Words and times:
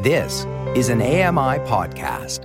This 0.00 0.46
is 0.76 0.90
an 0.90 1.02
AMI 1.02 1.58
podcast. 1.66 2.44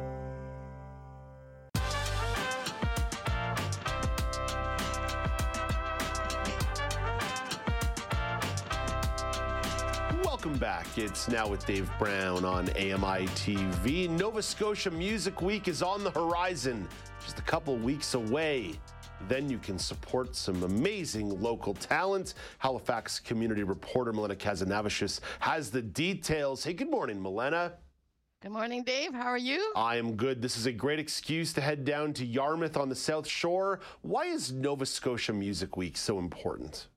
Welcome 10.25 10.57
back. 10.57 10.87
It's 10.97 11.27
now 11.27 11.47
with 11.47 11.63
Dave 11.67 11.91
Brown 11.99 12.43
on 12.43 12.69
AMI 12.69 13.27
TV. 13.35 14.09
Nova 14.09 14.41
Scotia 14.41 14.89
Music 14.89 15.43
Week 15.43 15.67
is 15.67 15.83
on 15.83 16.03
the 16.03 16.09
horizon, 16.09 16.87
just 17.23 17.37
a 17.37 17.43
couple 17.43 17.77
weeks 17.77 18.15
away. 18.15 18.79
Then 19.27 19.49
you 19.49 19.57
can 19.57 19.79
support 19.79 20.35
some 20.35 20.63
amazing 20.63 21.41
local 21.41 21.73
talent. 21.73 22.33
Halifax 22.59 23.19
community 23.19 23.63
reporter 23.63 24.11
Milena 24.11 24.35
Khazanavicius 24.35 25.19
has 25.39 25.71
the 25.71 25.81
details. 25.81 26.63
Hey, 26.63 26.73
good 26.73 26.91
morning, 26.91 27.21
Milena. 27.21 27.73
Good 28.41 28.51
morning, 28.51 28.83
Dave. 28.83 29.13
How 29.13 29.27
are 29.27 29.37
you? 29.37 29.71
I 29.73 29.95
am 29.95 30.17
good. 30.17 30.41
This 30.41 30.57
is 30.57 30.65
a 30.65 30.71
great 30.73 30.99
excuse 30.99 31.53
to 31.53 31.61
head 31.61 31.85
down 31.85 32.11
to 32.13 32.25
Yarmouth 32.25 32.75
on 32.75 32.89
the 32.89 32.95
South 32.95 33.25
Shore. 33.25 33.79
Why 34.01 34.25
is 34.25 34.51
Nova 34.51 34.85
Scotia 34.85 35.31
Music 35.31 35.77
Week 35.77 35.95
so 35.95 36.19
important? 36.19 36.87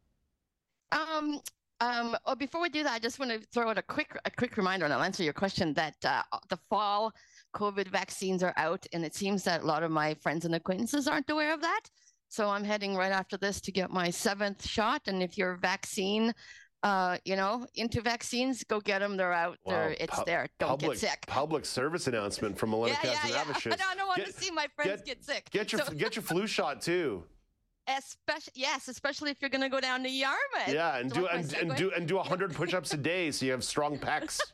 Um, 0.91 1.41
um, 1.81 2.17
well, 2.27 2.35
before 2.35 2.61
we 2.61 2.69
do 2.69 2.83
that, 2.83 2.93
I 2.93 2.99
just 2.99 3.21
want 3.21 3.31
to 3.31 3.39
throw 3.53 3.71
out 3.71 3.79
a 3.79 3.83
quick, 3.83 4.19
a 4.25 4.31
quick 4.31 4.57
reminder, 4.57 4.87
and 4.87 4.95
I'll 4.95 5.03
answer 5.03 5.23
your 5.23 5.35
question. 5.35 5.73
That 5.75 5.95
uh, 6.05 6.23
the 6.49 6.57
fall 6.69 7.13
COVID 7.55 7.89
vaccines 7.89 8.43
are 8.43 8.55
out, 8.57 8.85
and 8.93 9.05
it 9.05 9.15
seems 9.15 9.45
that 9.45 9.63
a 9.63 9.67
lot 9.67 9.85
of 9.85 9.93
my 9.93 10.15
friends 10.15 10.45
and 10.47 10.55
acquaintances 10.55 11.07
aren't 11.07 11.31
aware 11.31 11.55
of 11.55 11.61
that. 11.61 11.83
So 12.29 12.49
I'm 12.51 12.65
heading 12.65 12.97
right 12.97 13.13
after 13.13 13.37
this 13.37 13.61
to 13.63 13.73
get 13.73 13.91
my 13.91 14.11
seventh 14.11 14.67
shot. 14.67 15.03
And 15.07 15.23
if 15.23 15.39
you're 15.39 15.57
vaccine, 15.57 16.35
uh, 16.83 17.19
you 17.25 17.37
know, 17.37 17.67
into 17.77 18.01
vaccines, 18.03 18.63
go 18.65 18.81
get 18.81 18.99
them. 19.01 19.17
They're 19.17 19.33
out 19.33 19.59
Wow, 19.65 19.73
there. 19.73 19.97
It's 20.01 20.17
pu- 20.19 20.25
there. 20.27 20.49
Don't 20.59 20.69
public, 20.71 21.01
get 21.01 21.11
sick. 21.11 21.25
Public 21.27 21.65
service 21.65 22.07
announcement 22.07 22.59
from 22.59 22.71
Milena 22.71 22.97
yeah, 23.03 23.11
yeah, 23.13 23.29
yeah. 23.31 23.45
I 23.67 23.95
don't, 23.97 24.07
want 24.07 24.19
Get- 24.19 24.27
to 24.27 24.33
see 24.33 24.51
my 24.51 24.67
friends 24.77 25.03
get- 25.03 25.07
get, 25.07 25.25
sick. 25.25 25.51
Get 25.51 25.73
your 25.73 25.81
So- 25.83 25.93
get 25.93 26.17
your 26.17 26.23
flu 26.23 26.47
shot 26.47 26.81
too. 26.83 27.25
especially 27.89 28.53
yes, 28.57 28.89
especially 28.89 29.31
if 29.31 29.39
you're 29.41 29.51
going 29.51 29.63
to 29.63 29.69
go 29.69 29.81
down 29.81 30.03
to 30.03 30.11
Yarmouth. 30.11 30.69
Yeah, 30.69 30.97
and 30.99 31.09
Do 31.11 31.15
do 31.15 31.21
you 31.21 31.27
like 31.27 31.35
my 31.35 31.41
and, 31.41 31.71
and 31.71 31.77
do 31.77 31.91
and 31.93 32.09
do 32.09 32.19
hundred 32.33 32.53
push-ups 32.55 32.93
a 32.93 32.97
day 32.97 33.31
so 33.31 33.47
you 33.47 33.53
have 33.53 33.63
strong 33.65 33.99
pecs. 33.99 34.41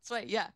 That's 0.00 0.10
right. 0.12 0.28
Yeah. 0.28 0.46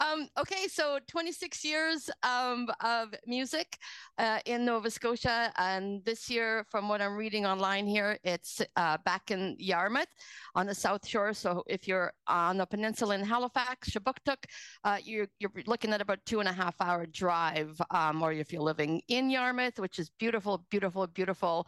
Um, 0.00 0.28
okay. 0.38 0.66
So 0.66 0.98
26 1.08 1.62
years 1.62 2.08
um, 2.22 2.70
of 2.80 3.14
music 3.26 3.76
uh, 4.16 4.38
in 4.46 4.64
Nova 4.64 4.90
Scotia. 4.90 5.52
And 5.58 6.02
this 6.06 6.30
year, 6.30 6.64
from 6.70 6.88
what 6.88 7.02
I'm 7.02 7.14
reading 7.14 7.44
online 7.44 7.86
here, 7.86 8.16
it's 8.24 8.62
uh, 8.76 8.96
back 9.04 9.30
in 9.30 9.56
Yarmouth 9.58 10.08
on 10.54 10.66
the 10.66 10.74
South 10.74 11.06
Shore. 11.06 11.34
So 11.34 11.62
if 11.66 11.86
you're 11.86 12.14
on 12.28 12.56
the 12.56 12.64
peninsula 12.64 13.14
in 13.16 13.24
Halifax, 13.24 13.90
Shabuktuk, 13.90 14.38
uh, 14.84 14.96
you're, 15.04 15.28
you're 15.38 15.52
looking 15.66 15.92
at 15.92 16.00
about 16.00 16.20
two 16.24 16.40
and 16.40 16.48
a 16.48 16.52
half 16.52 16.74
hour 16.80 17.04
drive. 17.04 17.78
Um, 17.90 18.22
or 18.22 18.32
if 18.32 18.54
you're 18.54 18.62
living 18.62 19.02
in 19.08 19.28
Yarmouth, 19.28 19.78
which 19.78 19.98
is 19.98 20.10
beautiful, 20.18 20.64
beautiful, 20.70 21.06
beautiful. 21.08 21.66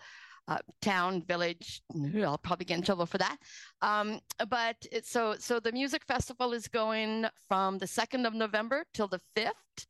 Uh, 0.49 0.59
town, 0.81 1.23
village. 1.27 1.83
I'll 2.25 2.39
probably 2.39 2.67
get 2.67 2.79
in 2.79 2.85
trouble 2.85 3.07
for 3.07 3.19
that. 3.19 3.37
Um, 3.83 4.21
but 4.49 4.77
it's 4.93 5.11
so 5.11 5.35
so 5.41 5.59
the 5.59 5.73
music 5.73 6.05
festival 6.07 6.53
is 6.53 6.69
going 6.69 7.27
from 7.49 7.79
the 7.79 7.87
second 7.89 8.27
of 8.27 8.33
November 8.33 8.85
till 8.95 9.09
the 9.09 9.21
fifth. 9.35 9.87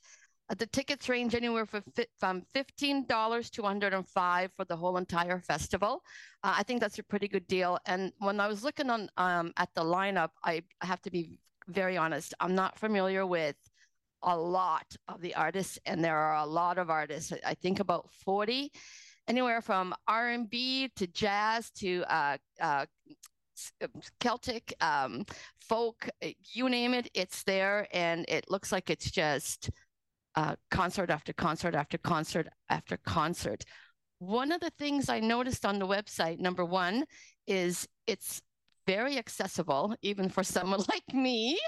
Uh, 0.49 0.55
the 0.55 0.67
tickets 0.67 1.11
range 1.11 1.35
anywhere 1.35 1.67
from 1.67 1.83
fi- 1.95 2.07
from 2.19 2.43
fifteen 2.55 3.05
dollars 3.07 3.51
to 3.51 3.63
one 3.63 3.73
hundred 3.73 3.93
and 3.93 4.09
five 4.09 4.51
for 4.57 4.65
the 4.65 4.77
whole 4.77 4.97
entire 4.97 5.41
festival. 5.41 6.01
Uh, 6.43 6.55
I 6.57 6.63
think 6.63 6.81
that's 6.81 6.99
a 6.99 7.03
pretty 7.03 7.29
good 7.29 7.47
deal. 7.47 7.79
And 7.85 8.13
when 8.19 8.41
I 8.41 8.47
was 8.49 8.65
looking 8.65 8.89
on 8.89 9.11
um, 9.19 9.53
at 9.59 9.69
the 9.75 9.85
lineup, 9.85 10.31
I 10.43 10.63
have 10.81 11.03
to 11.03 11.11
be 11.11 11.39
very 11.69 11.99
honest. 11.99 12.33
I'm 12.41 12.55
not 12.55 12.79
familiar 12.79 13.27
with 13.27 13.57
a 14.23 14.35
lot 14.35 14.87
of 15.07 15.21
the 15.21 15.35
artists, 15.35 15.79
and 15.85 16.03
there 16.03 16.17
are 16.17 16.37
a 16.37 16.47
lot 16.47 16.79
of 16.79 16.89
artists. 16.89 17.31
I- 17.45 17.57
think 17.61 17.79
about 17.81 18.09
forty 18.25 18.73
anywhere 19.29 19.61
from 19.61 19.95
R&B 20.07 20.91
to 20.97 21.07
jazz 21.07 21.71
to 21.73 22.05
uh, 22.09 22.37
uh, 22.61 22.87
uh, 23.83 23.87
Celtic, 24.21 24.75
um, 24.81 25.25
folk, 25.61 26.09
you 26.53 26.69
name 26.69 26.95
it, 26.95 27.11
it's 27.15 27.43
there. 27.43 27.89
And 27.93 28.25
it 28.29 28.51
looks 28.51 28.73
like 28.73 28.91
it's 28.91 29.11
just 29.11 29.71
uh, 30.35 30.57
concert 30.71 31.11
after 31.11 31.33
concert 31.33 31.75
after 31.75 31.99
concert 31.99 32.49
after 32.69 32.99
concert. 32.99 33.65
One 34.19 34.53
of 34.53 34.61
the 34.61 34.71
things 34.79 35.09
I 35.09 35.21
noticed 35.21 35.67
on 35.67 35.79
the 35.79 35.87
website, 35.87 36.39
number 36.39 36.65
one, 36.65 37.05
is 37.47 37.87
it's 38.07 38.43
very 38.87 39.19
accessible, 39.19 39.95
even 40.03 40.29
for 40.29 40.43
someone 40.45 40.83
like 40.89 41.15
me. 41.15 41.59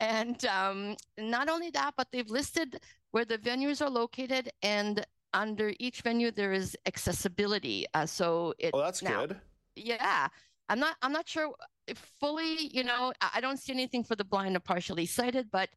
And 0.00 0.44
um, 0.46 0.96
not 1.18 1.48
only 1.48 1.70
that, 1.70 1.94
but 1.96 2.06
they've 2.12 2.30
listed 2.30 2.80
where 3.10 3.24
the 3.24 3.38
venues 3.38 3.84
are 3.84 3.90
located 3.90 4.50
and 4.62 5.04
under 5.32 5.72
each 5.78 6.02
venue 6.02 6.30
there 6.30 6.52
is 6.52 6.76
accessibility. 6.86 7.86
Uh, 7.94 8.06
so 8.06 8.54
it 8.58 8.70
Oh, 8.74 8.80
that's 8.80 9.02
now, 9.02 9.26
good. 9.26 9.36
yeah 9.76 10.28
i'm 10.68 10.78
not 10.80 10.96
i'm 11.02 11.12
not 11.12 11.26
sure 11.28 11.50
if 11.86 11.98
fully 12.20 12.68
you 12.72 12.84
know 12.84 13.12
i 13.20 13.40
don't 13.40 13.58
see 13.58 13.72
anything 13.72 14.04
for 14.04 14.16
the 14.16 14.24
blind 14.24 14.54
or 14.56 14.60
partially 14.60 15.06
sighted 15.06 15.46
but 15.50 15.68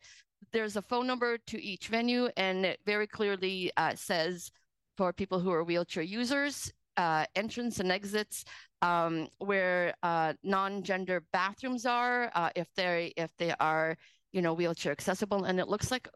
there's 0.51 0.75
a 0.75 0.81
phone 0.81 1.07
number 1.07 1.38
to 1.38 1.61
each 1.63 1.88
venue 1.88 2.28
and 2.35 2.66
it 2.66 2.79
very 2.85 3.07
clearly 3.07 3.72
uh, 3.78 3.94
says 3.95 4.51
for 4.97 5.13
people 5.13 5.40
who 5.40 5.51
are 5.51 5.63
wheelchair 5.63 6.03
users 6.03 6.73
uh, 6.97 7.25
entrance 7.35 7.79
and 7.79 7.91
exits 7.91 8.44
um, 8.81 9.28
where 9.38 9.94
uh, 10.03 10.34
non-gender 10.44 11.23
bathrooms 11.31 11.85
are 11.85 12.29
uh, 12.35 12.50
if 12.56 12.67
they 12.75 13.13
if 13.16 13.31
they 13.38 13.53
are 13.59 13.95
you 14.34 14.41
know 14.41 14.53
wheelchair 14.53 14.91
accessible 14.91 15.45
and 15.45 15.59
it 15.59 15.67
looks 15.69 15.90
like 15.91 16.09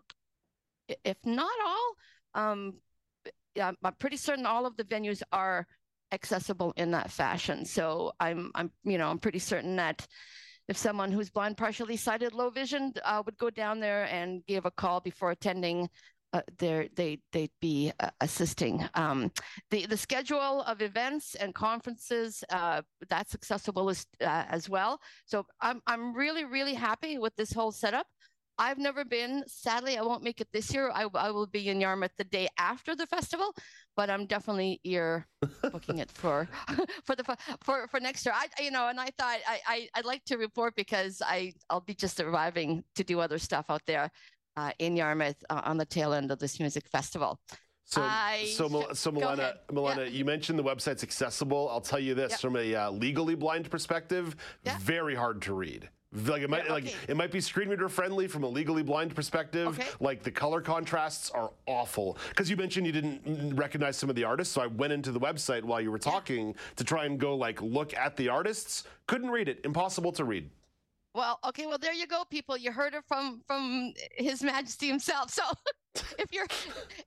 if 1.05 1.17
not 1.23 1.51
all 1.65 1.93
um, 2.33 2.73
I'm 3.61 3.77
pretty 3.99 4.17
certain 4.17 4.45
all 4.45 4.65
of 4.65 4.75
the 4.77 4.83
venues 4.83 5.21
are 5.31 5.67
accessible 6.11 6.73
in 6.77 6.91
that 6.91 7.11
fashion. 7.11 7.65
So 7.65 8.13
I'm, 8.19 8.51
I'm, 8.55 8.71
you 8.83 8.97
know, 8.97 9.09
I'm 9.09 9.19
pretty 9.19 9.39
certain 9.39 9.75
that 9.77 10.05
if 10.67 10.77
someone 10.77 11.11
who's 11.11 11.29
blind, 11.29 11.57
partially 11.57 11.97
sighted, 11.97 12.33
low 12.33 12.49
vision, 12.49 12.93
uh, 13.03 13.21
would 13.25 13.37
go 13.37 13.49
down 13.49 13.79
there 13.79 14.05
and 14.05 14.45
give 14.47 14.65
a 14.65 14.71
call 14.71 14.99
before 14.99 15.31
attending, 15.31 15.89
uh, 16.33 16.41
there 16.57 16.87
they 16.95 17.19
they'd 17.31 17.51
be 17.61 17.93
uh, 17.99 18.09
assisting. 18.19 18.85
Um, 18.95 19.31
the 19.71 19.85
the 19.85 19.95
schedule 19.95 20.63
of 20.63 20.81
events 20.81 21.35
and 21.35 21.53
conferences 21.53 22.43
uh, 22.49 22.81
that's 23.09 23.33
accessible 23.33 23.89
as 23.89 24.05
uh, 24.19 24.43
as 24.49 24.67
well. 24.67 24.99
So 25.25 25.45
I'm 25.61 25.81
I'm 25.87 26.13
really 26.13 26.43
really 26.43 26.73
happy 26.73 27.17
with 27.17 27.33
this 27.37 27.53
whole 27.53 27.71
setup. 27.71 28.07
I've 28.57 28.77
never 28.77 29.03
been. 29.03 29.43
Sadly, 29.47 29.97
I 29.97 30.01
won't 30.01 30.23
make 30.23 30.39
it 30.41 30.47
this 30.53 30.73
year. 30.73 30.89
I, 30.93 31.07
I 31.13 31.31
will 31.31 31.47
be 31.47 31.67
in 31.69 31.81
Yarmouth 31.81 32.11
the 32.17 32.23
day 32.23 32.47
after 32.57 32.95
the 32.95 33.05
festival, 33.05 33.53
but 33.97 34.09
I'm 34.09 34.25
definitely 34.25 34.79
ear 34.83 35.27
booking 35.71 35.99
it 35.99 36.11
for 36.11 36.47
for 37.05 37.15
the 37.15 37.23
for 37.61 37.87
for 37.87 37.99
next 37.99 38.25
year. 38.25 38.33
I 38.35 38.47
you 38.63 38.71
know, 38.71 38.87
and 38.87 38.99
I 38.99 39.09
thought 39.17 39.39
I, 39.47 39.59
I 39.67 39.89
I'd 39.95 40.05
like 40.05 40.23
to 40.25 40.37
report 40.37 40.75
because 40.75 41.21
I 41.25 41.53
I'll 41.69 41.81
be 41.81 41.93
just 41.93 42.19
arriving 42.19 42.83
to 42.95 43.03
do 43.03 43.19
other 43.19 43.37
stuff 43.37 43.65
out 43.69 43.81
there 43.87 44.09
uh, 44.57 44.71
in 44.79 44.95
Yarmouth 44.95 45.43
uh, 45.49 45.61
on 45.65 45.77
the 45.77 45.85
tail 45.85 46.13
end 46.13 46.31
of 46.31 46.39
this 46.39 46.59
music 46.59 46.87
festival. 46.87 47.39
So, 47.87 48.01
I 48.01 48.51
so, 48.55 48.67
Mil- 48.67 48.95
so 48.95 49.11
Milena. 49.11 49.55
Milena, 49.71 50.03
Yeah. 50.03 50.07
you 50.07 50.25
mentioned 50.25 50.57
the 50.57 50.63
website's 50.63 51.03
accessible. 51.03 51.69
I'll 51.69 51.81
tell 51.81 51.99
you 51.99 52.15
this 52.15 52.31
Yeah. 52.31 52.37
from 52.37 52.55
a 52.55 52.73
uh, 52.73 52.89
legally 52.89 53.35
blind 53.35 53.69
perspective, 53.69 54.35
Yeah. 54.63 54.77
very 54.79 55.13
hard 55.13 55.43
to 55.43 55.53
read. 55.53 55.89
Like 56.13 56.43
it 56.43 56.49
might, 56.49 56.65
Yeah, 56.65 56.73
like 56.73 56.95
it 57.09 57.17
might 57.17 57.31
be 57.31 57.41
screen 57.41 57.67
reader 57.69 57.89
friendly 57.89 58.27
from 58.27 58.43
a 58.43 58.47
legally 58.47 58.83
blind 58.83 59.13
perspective. 59.15 59.67
Okay. 59.67 59.87
Like 59.99 60.23
the 60.23 60.31
color 60.31 60.61
contrasts 60.61 61.29
are 61.31 61.51
awful. 61.65 62.17
Because 62.29 62.49
you 62.49 62.55
mentioned 62.55 62.85
you 62.85 62.93
didn't 62.93 63.55
recognize 63.55 63.97
some 63.97 64.09
of 64.09 64.15
the 64.15 64.23
artists, 64.23 64.53
so 64.53 64.61
I 64.61 64.67
went 64.67 64.93
into 64.93 65.11
the 65.11 65.19
website 65.19 65.63
while 65.63 65.81
you 65.81 65.91
were 65.91 65.99
talking 65.99 66.55
to 66.77 66.83
try 66.83 67.05
and 67.05 67.19
go 67.19 67.35
like 67.35 67.61
look 67.61 67.93
at 67.93 68.15
the 68.15 68.29
artists. 68.29 68.85
Couldn't 69.07 69.29
read 69.29 69.49
it. 69.49 69.59
Impossible 69.65 70.11
to 70.13 70.23
read. 70.23 70.49
Well, 71.13 71.39
okay, 71.45 71.65
well 71.65 71.77
there 71.77 71.93
you 71.93 72.07
go, 72.07 72.23
people. 72.29 72.57
You 72.57 72.71
heard 72.71 72.93
it 72.93 73.03
from 73.07 73.41
from 73.47 73.93
His 74.15 74.41
Majesty 74.43 74.87
himself. 74.87 75.31
So 75.31 75.43
if 76.19 76.31
you're 76.31 76.47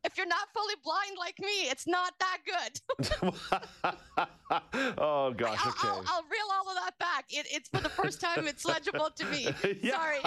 if 0.04 0.16
you're 0.16 0.26
not 0.26 0.48
fully 0.54 0.74
blind 0.84 1.16
like 1.18 1.38
me, 1.40 1.68
it's 1.70 1.86
not 1.86 2.14
that 2.20 2.38
good. 2.46 2.80
oh 4.98 5.32
gosh. 5.32 5.58
I'll, 5.62 5.68
Okay. 5.68 5.88
I'll, 5.88 6.04
I'll 6.06 6.22
reel 6.22 6.48
all 6.52 6.68
of 6.68 6.76
that 6.76 6.98
back. 6.98 7.26
It, 7.30 7.46
it's 7.50 7.68
for 7.68 7.80
the 7.80 7.88
first 7.88 8.20
time 8.20 8.46
it's 8.48 8.64
legible 8.64 9.10
to 9.10 9.24
me. 9.26 9.48
Yeah. 9.82 9.92
Sorry. 9.92 10.18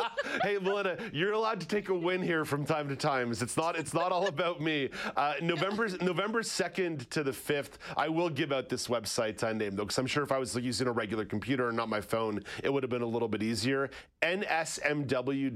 hey, 0.44 0.58
Melinda, 0.62 0.98
you're 1.12 1.32
allowed 1.34 1.60
to 1.62 1.68
take 1.68 1.90
a 1.90 1.94
win 1.96 2.22
here 2.22 2.46
from 2.46 2.66
time 2.66 2.88
to 2.90 2.96
time. 2.96 3.32
It's 3.32 3.58
not. 3.58 3.76
It's 3.78 3.94
not 3.94 4.12
all 4.12 4.28
about 4.28 4.62
me. 4.62 4.90
Uh, 5.16 5.34
November 5.42 5.90
November 6.02 6.44
second 6.44 7.10
to 7.12 7.24
the 7.24 7.34
fifth, 7.34 7.80
I 7.98 8.08
will 8.10 8.30
give 8.30 8.52
out 8.52 8.70
this 8.70 8.88
website 8.88 9.44
uh, 9.44 9.52
name 9.54 9.76
though, 9.76 9.84
because 9.84 9.98
I'm 9.98 10.08
sure 10.08 10.24
if 10.24 10.32
I 10.32 10.38
was 10.38 10.56
using 10.56 10.88
a 10.88 10.92
regular 10.92 11.26
computer 11.26 11.68
and 11.70 11.78
not 11.78 11.90
my 11.90 12.02
phone, 12.02 12.44
it 12.64 12.72
would 12.72 12.84
have 12.84 12.90
been 12.90 13.02
a 13.02 13.06
little 13.06 13.28
bit 13.28 13.42
easier. 13.44 13.90
nsmw.ca. 14.22 15.52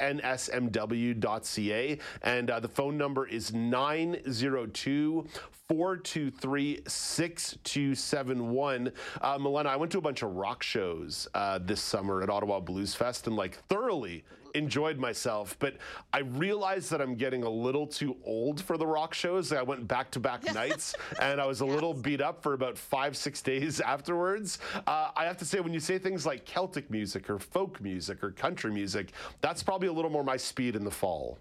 nsmw.ca. 0.00 1.98
And 2.22 2.50
uh, 2.50 2.60
the 2.60 2.68
phone 2.68 2.96
number 2.96 3.26
is 3.26 3.52
902 3.52 5.26
423 5.68 6.82
6271. 6.86 8.92
Uh, 9.20 9.38
Milena, 9.38 9.68
I 9.68 9.76
went 9.76 9.92
to 9.92 9.98
a 9.98 10.00
bunch 10.00 10.22
of 10.22 10.34
rock 10.34 10.62
shows 10.62 11.28
uh, 11.34 11.58
this 11.58 11.80
summer 11.80 12.22
at 12.22 12.30
Ottawa 12.30 12.60
Blues 12.60 12.94
Fest 12.94 13.26
and 13.26 13.36
like 13.36 13.56
thoroughly 13.68 14.24
enjoyed 14.54 14.98
myself, 14.98 15.56
but 15.58 15.76
I 16.12 16.20
realized 16.20 16.90
that 16.90 17.00
I'm 17.00 17.14
getting 17.14 17.42
a 17.42 17.50
little 17.50 17.86
too 17.86 18.16
old 18.24 18.60
for 18.60 18.76
the 18.76 18.86
rock 18.86 19.14
shows. 19.14 19.52
I 19.52 19.62
went 19.62 19.86
back 19.86 20.10
to 20.12 20.20
back 20.20 20.44
nights 20.54 20.94
and 21.20 21.40
I 21.40 21.46
was 21.46 21.60
a 21.60 21.66
yes. 21.66 21.74
little 21.74 21.94
beat 21.94 22.20
up 22.20 22.42
for 22.42 22.54
about 22.54 22.76
five, 22.76 23.16
six 23.16 23.42
days 23.42 23.80
afterwards. 23.80 24.58
Uh, 24.86 25.10
I 25.16 25.24
have 25.24 25.36
to 25.38 25.44
say, 25.44 25.60
when 25.60 25.72
you 25.72 25.80
say 25.80 25.98
things 25.98 26.26
like 26.26 26.44
Celtic 26.44 26.90
music 26.90 27.28
or 27.30 27.38
folk 27.38 27.80
music 27.80 28.22
or 28.22 28.30
country 28.30 28.72
music, 28.72 29.12
that's 29.40 29.62
probably 29.62 29.88
a 29.88 29.92
little 29.92 30.10
more 30.10 30.24
my 30.24 30.36
speed 30.36 30.76
in 30.76 30.84
the 30.84 30.90
fall 30.90 31.38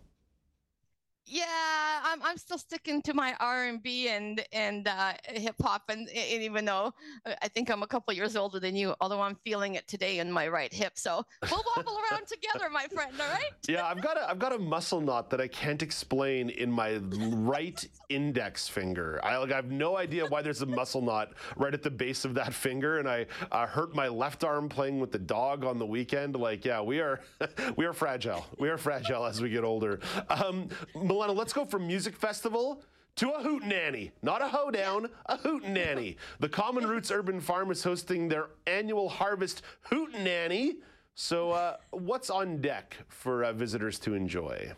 yeah, 1.28 2.00
I'm 2.04 2.24
I'm 2.24 2.38
still 2.38 2.58
sticking 2.58 3.02
to 3.04 3.14
my 3.14 3.36
R 3.40 3.66
and 3.66 3.84
B 3.84 4.08
and 4.08 4.44
and 4.54 4.88
uh, 4.88 5.14
hip 5.26 5.56
hop, 5.62 5.90
and, 5.90 6.08
and, 6.08 6.42
even 6.42 6.64
though 6.64 6.94
uh, 7.26 7.34
I 7.42 7.50
think 7.50 7.70
I'm 7.70 7.84
a 7.84 7.88
couple 7.88 8.14
years 8.14 8.38
older 8.38 8.60
than 8.60 8.76
you, 8.76 8.96
although 9.02 9.22
I'm 9.22 9.36
feeling 9.44 9.76
it 9.76 9.88
today 9.88 10.20
in 10.20 10.32
my 10.32 10.48
right 10.48 10.74
hip, 10.74 10.94
so 10.96 11.26
we'll 11.52 11.64
wobble 11.76 12.00
around 12.12 12.28
together, 12.28 12.70
my 12.72 12.88
friend. 12.88 13.12
All 13.20 13.28
right? 13.28 13.52
Yeah, 13.68 13.86
I've 13.86 14.02
got 14.02 14.18
a 14.18 14.30
I've 14.30 14.40
got 14.40 14.54
a 14.54 14.58
muscle 14.58 15.02
knot 15.02 15.30
that 15.32 15.42
I 15.42 15.48
can't 15.50 15.82
explain 15.82 16.50
in 16.50 16.72
my 16.72 16.96
right 16.96 17.86
index 18.08 18.70
finger. 18.70 19.20
I 19.22 19.38
like 19.38 19.52
I 19.52 19.58
have 19.58 19.72
no 19.72 19.98
idea 19.98 20.26
why 20.28 20.42
there's 20.42 20.62
a 20.62 20.66
muscle 20.66 21.02
knot 21.02 21.34
right 21.58 21.74
at 21.74 21.84
the 21.84 21.92
base 21.92 22.24
of 22.24 22.36
that 22.36 22.54
finger, 22.54 23.00
and 23.00 23.10
I 23.10 23.26
uh, 23.52 23.68
hurt 23.68 23.94
my 23.94 24.08
left 24.08 24.46
arm 24.46 24.70
playing 24.70 25.02
with 25.02 25.12
the 25.12 25.20
dog 25.20 25.66
on 25.66 25.78
the 25.78 25.86
weekend. 25.86 26.38
Like, 26.38 26.64
yeah, 26.64 26.82
we 26.82 27.02
are 27.02 27.20
we 27.76 27.86
are 27.86 27.94
fragile. 27.94 28.46
We 28.58 28.70
are 28.70 28.78
fragile 28.78 29.26
as 29.26 29.42
we 29.42 29.50
get 29.50 29.66
older. 29.66 30.00
Um, 30.30 30.70
Let's 31.18 31.54
go 31.54 31.66
from 31.66 31.88
music 31.88 32.16
festival 32.16 32.84
to 33.18 33.32
a 33.32 33.44
hootenanny, 33.44 34.12
not 34.22 34.42
a 34.42 34.48
hoedown, 34.48 35.10
a 35.26 35.38
hootenanny. 35.38 36.16
The 36.40 36.50
Common 36.50 36.88
Roots 36.88 37.12
Urban 37.12 37.42
Farm 37.42 37.72
is 37.72 37.84
hosting 37.84 38.30
their 38.30 38.50
annual 38.66 39.10
harvest 39.10 39.64
hootenanny. 39.90 40.76
So, 41.16 41.52
uh, 41.52 41.78
what's 41.90 42.30
on 42.30 42.62
deck 42.62 42.96
for 43.08 43.44
uh, 43.44 43.54
visitors 43.54 43.98
to 44.00 44.14
enjoy? 44.14 44.72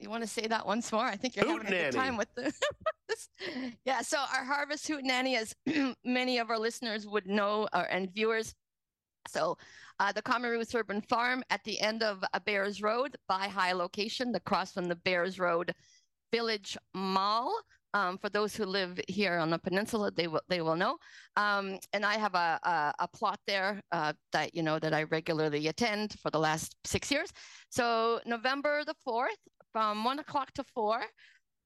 You 0.00 0.10
want 0.10 0.24
to 0.24 0.28
say 0.28 0.46
that 0.48 0.66
once 0.66 0.90
more? 0.90 1.04
I 1.04 1.14
think 1.16 1.36
you're 1.36 1.46
having 1.46 1.66
a 1.68 1.70
good 1.70 1.92
time 1.92 2.16
with 2.16 2.28
the. 2.34 2.52
yeah, 3.84 4.02
so 4.02 4.18
our 4.18 4.44
harvest 4.44 4.88
hootenanny, 4.88 5.36
as 5.36 5.54
many 6.04 6.38
of 6.38 6.50
our 6.50 6.58
listeners 6.58 7.06
would 7.06 7.28
know, 7.28 7.68
uh, 7.72 7.84
and 7.88 8.12
viewers. 8.12 8.54
So, 9.28 9.56
uh, 10.00 10.12
the 10.12 10.22
Common 10.22 10.50
Roots 10.50 10.74
Urban 10.74 11.00
Farm 11.00 11.42
at 11.50 11.62
the 11.64 11.80
end 11.80 12.02
of 12.02 12.22
Bayers 12.44 12.82
Road, 12.82 13.16
by 13.28 13.48
high 13.48 13.72
location, 13.72 14.34
across 14.34 14.72
from 14.72 14.86
the 14.86 14.96
Bayers 14.96 15.38
Road 15.38 15.72
Village 16.32 16.76
Mall. 16.94 17.54
Um, 17.94 18.18
for 18.18 18.28
those 18.28 18.56
who 18.56 18.64
live 18.66 18.98
here 19.06 19.38
on 19.38 19.50
the 19.50 19.58
peninsula, 19.58 20.10
they 20.10 20.26
will 20.26 20.40
they 20.48 20.60
will 20.60 20.74
know. 20.74 20.98
Um, 21.36 21.78
and 21.92 22.04
I 22.04 22.14
have 22.14 22.34
a, 22.34 22.58
a, 22.64 22.94
a 23.04 23.08
plot 23.08 23.38
there 23.46 23.80
uh, 23.92 24.14
that 24.32 24.52
you 24.52 24.64
know 24.64 24.80
that 24.80 24.92
I 24.92 25.04
regularly 25.04 25.68
attend 25.68 26.16
for 26.20 26.30
the 26.30 26.40
last 26.40 26.74
six 26.84 27.08
years. 27.12 27.30
So 27.70 28.20
November 28.26 28.82
the 28.84 28.96
fourth, 29.04 29.38
from 29.72 30.02
one 30.02 30.18
o'clock 30.18 30.52
to 30.54 30.64
four, 30.74 31.04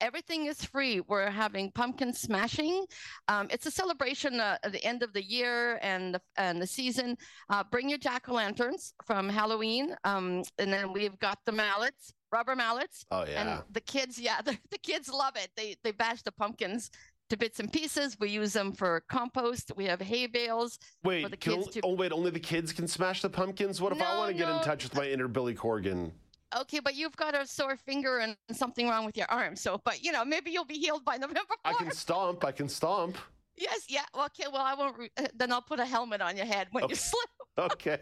everything 0.00 0.46
is 0.46 0.64
free. 0.64 1.00
We're 1.00 1.30
having 1.30 1.70
pumpkin 1.72 2.12
smashing. 2.12 2.86
Um, 3.28 3.48
it's 3.50 3.66
a 3.66 3.70
celebration 3.70 4.40
uh, 4.40 4.58
at 4.62 4.72
the 4.72 4.84
end 4.84 5.02
of 5.02 5.12
the 5.12 5.22
year 5.22 5.78
and 5.82 6.14
the, 6.14 6.20
and 6.36 6.60
the 6.60 6.66
season. 6.66 7.16
Uh, 7.50 7.64
bring 7.70 7.88
your 7.88 7.98
jack 7.98 8.28
o' 8.28 8.34
lanterns 8.34 8.94
from 9.04 9.28
Halloween, 9.28 9.94
um, 10.04 10.42
and 10.58 10.72
then 10.72 10.92
we've 10.92 11.18
got 11.18 11.38
the 11.44 11.52
mallets, 11.52 12.12
rubber 12.32 12.56
mallets. 12.56 13.04
Oh 13.10 13.24
yeah. 13.24 13.40
And 13.40 13.62
the 13.72 13.80
kids, 13.80 14.18
yeah, 14.20 14.40
the, 14.42 14.56
the 14.70 14.78
kids 14.78 15.08
love 15.08 15.36
it. 15.36 15.50
They 15.56 15.76
they 15.84 15.92
bash 15.92 16.22
the 16.22 16.32
pumpkins 16.32 16.90
to 17.30 17.36
bits 17.36 17.60
and 17.60 17.72
pieces. 17.72 18.16
We 18.18 18.30
use 18.30 18.52
them 18.52 18.72
for 18.72 19.02
compost. 19.08 19.72
We 19.76 19.84
have 19.84 20.00
hay 20.00 20.26
bales. 20.26 20.78
Wait, 21.04 21.22
for 21.22 21.28
the 21.28 21.36
kids 21.36 21.56
only, 21.56 21.72
to... 21.72 21.80
oh 21.84 21.94
wait, 21.94 22.12
only 22.12 22.30
the 22.30 22.40
kids 22.40 22.72
can 22.72 22.88
smash 22.88 23.22
the 23.22 23.30
pumpkins. 23.30 23.80
What 23.80 23.92
if 23.92 23.98
no, 23.98 24.06
I 24.06 24.18
want 24.18 24.32
to 24.32 24.38
get 24.38 24.48
in 24.48 24.62
touch 24.62 24.84
with 24.84 24.94
my 24.94 25.06
inner 25.06 25.28
Billy 25.28 25.54
Corgan? 25.54 26.12
Okay, 26.56 26.80
but 26.80 26.94
you've 26.94 27.16
got 27.16 27.34
a 27.34 27.46
sore 27.46 27.76
finger 27.76 28.18
and 28.18 28.36
something 28.52 28.88
wrong 28.88 29.04
with 29.04 29.16
your 29.16 29.30
arm. 29.30 29.56
So, 29.56 29.80
but 29.84 30.02
you 30.02 30.12
know, 30.12 30.24
maybe 30.24 30.50
you'll 30.50 30.64
be 30.64 30.78
healed 30.78 31.04
by 31.04 31.16
November 31.18 31.54
4th. 31.64 31.70
I 31.70 31.72
can 31.74 31.90
stomp. 31.90 32.44
I 32.44 32.52
can 32.52 32.68
stomp. 32.68 33.18
Yes. 33.56 33.86
Yeah. 33.88 34.04
Okay. 34.14 34.44
Well, 34.52 34.62
I 34.62 34.74
won't. 34.74 34.98
Re- 34.98 35.10
uh, 35.16 35.26
then 35.34 35.52
I'll 35.52 35.62
put 35.62 35.80
a 35.80 35.84
helmet 35.84 36.20
on 36.20 36.36
your 36.36 36.46
head 36.46 36.68
when 36.70 36.84
okay. 36.84 36.92
you 36.92 36.96
slip. 37.58 37.72
okay 37.72 37.98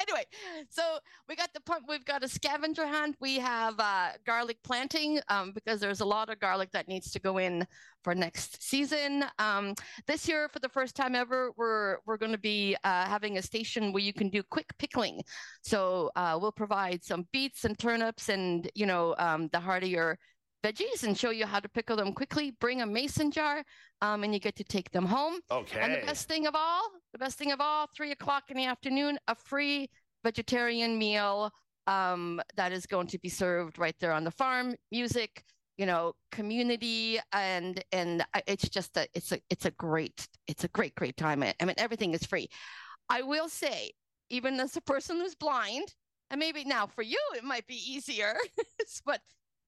anyway, 0.00 0.24
so 0.68 0.82
we 1.28 1.36
got 1.36 1.52
the 1.54 1.60
pump. 1.60 1.86
We've 1.88 2.04
got 2.04 2.24
a 2.24 2.28
scavenger 2.28 2.86
hunt. 2.86 3.16
We 3.20 3.38
have 3.38 3.74
uh, 3.78 4.10
garlic 4.26 4.58
planting 4.62 5.20
um, 5.28 5.52
because 5.52 5.80
there's 5.80 6.00
a 6.00 6.04
lot 6.04 6.30
of 6.30 6.40
garlic 6.40 6.70
that 6.72 6.88
needs 6.88 7.10
to 7.12 7.20
go 7.20 7.38
in 7.38 7.66
for 8.02 8.14
next 8.14 8.62
season. 8.62 9.24
Um, 9.38 9.74
this 10.06 10.28
year, 10.28 10.48
for 10.48 10.58
the 10.58 10.68
first 10.68 10.96
time 10.96 11.14
ever, 11.14 11.52
we're 11.56 11.98
we're 12.06 12.16
going 12.16 12.32
to 12.32 12.38
be 12.38 12.76
uh, 12.84 13.04
having 13.06 13.38
a 13.38 13.42
station 13.42 13.92
where 13.92 14.02
you 14.02 14.12
can 14.12 14.28
do 14.28 14.42
quick 14.42 14.70
pickling. 14.78 15.22
So 15.62 16.10
uh, 16.16 16.38
we'll 16.40 16.52
provide 16.52 17.04
some 17.04 17.26
beets 17.32 17.64
and 17.64 17.78
turnips 17.78 18.28
and 18.28 18.70
you 18.74 18.86
know 18.86 19.14
um, 19.18 19.48
the 19.52 19.60
heartier 19.60 20.18
veggies 20.64 21.02
and 21.02 21.16
show 21.16 21.30
you 21.30 21.46
how 21.46 21.60
to 21.60 21.68
pickle 21.68 21.96
them 21.96 22.12
quickly. 22.12 22.52
Bring 22.60 22.82
a 22.82 22.86
mason 22.86 23.30
jar, 23.30 23.62
um, 24.02 24.24
and 24.24 24.32
you 24.34 24.40
get 24.40 24.56
to 24.56 24.64
take 24.64 24.90
them 24.90 25.04
home. 25.04 25.40
Okay. 25.50 25.80
And 25.80 25.94
the 25.94 26.06
best 26.06 26.28
thing 26.28 26.46
of 26.46 26.54
all, 26.54 26.82
the 27.12 27.18
best 27.18 27.38
thing 27.38 27.52
of 27.52 27.60
all, 27.60 27.86
three 27.96 28.12
o'clock 28.12 28.44
in 28.50 28.56
the 28.56 28.66
afternoon, 28.66 29.18
a 29.28 29.34
free 29.34 29.88
vegetarian 30.22 30.98
meal 30.98 31.50
um, 31.86 32.40
that 32.56 32.72
is 32.72 32.86
going 32.86 33.06
to 33.08 33.18
be 33.18 33.28
served 33.28 33.78
right 33.78 33.96
there 34.00 34.12
on 34.12 34.24
the 34.24 34.30
farm. 34.30 34.74
Music, 34.90 35.42
you 35.76 35.86
know, 35.86 36.12
community, 36.30 37.18
and 37.32 37.82
and 37.92 38.24
it's 38.46 38.68
just 38.68 38.96
a 38.96 39.06
it's 39.14 39.32
a 39.32 39.40
it's 39.48 39.64
a 39.64 39.70
great 39.72 40.28
it's 40.46 40.64
a 40.64 40.68
great 40.68 40.94
great 40.94 41.16
time. 41.16 41.42
I 41.42 41.54
mean, 41.64 41.74
everything 41.78 42.14
is 42.14 42.24
free. 42.24 42.48
I 43.08 43.22
will 43.22 43.48
say, 43.48 43.92
even 44.28 44.60
as 44.60 44.76
a 44.76 44.82
person 44.82 45.16
who's 45.16 45.34
blind, 45.34 45.94
and 46.30 46.38
maybe 46.38 46.64
now 46.64 46.86
for 46.86 47.02
you 47.02 47.18
it 47.34 47.44
might 47.44 47.66
be 47.66 47.74
easier, 47.74 48.36
but 49.06 49.20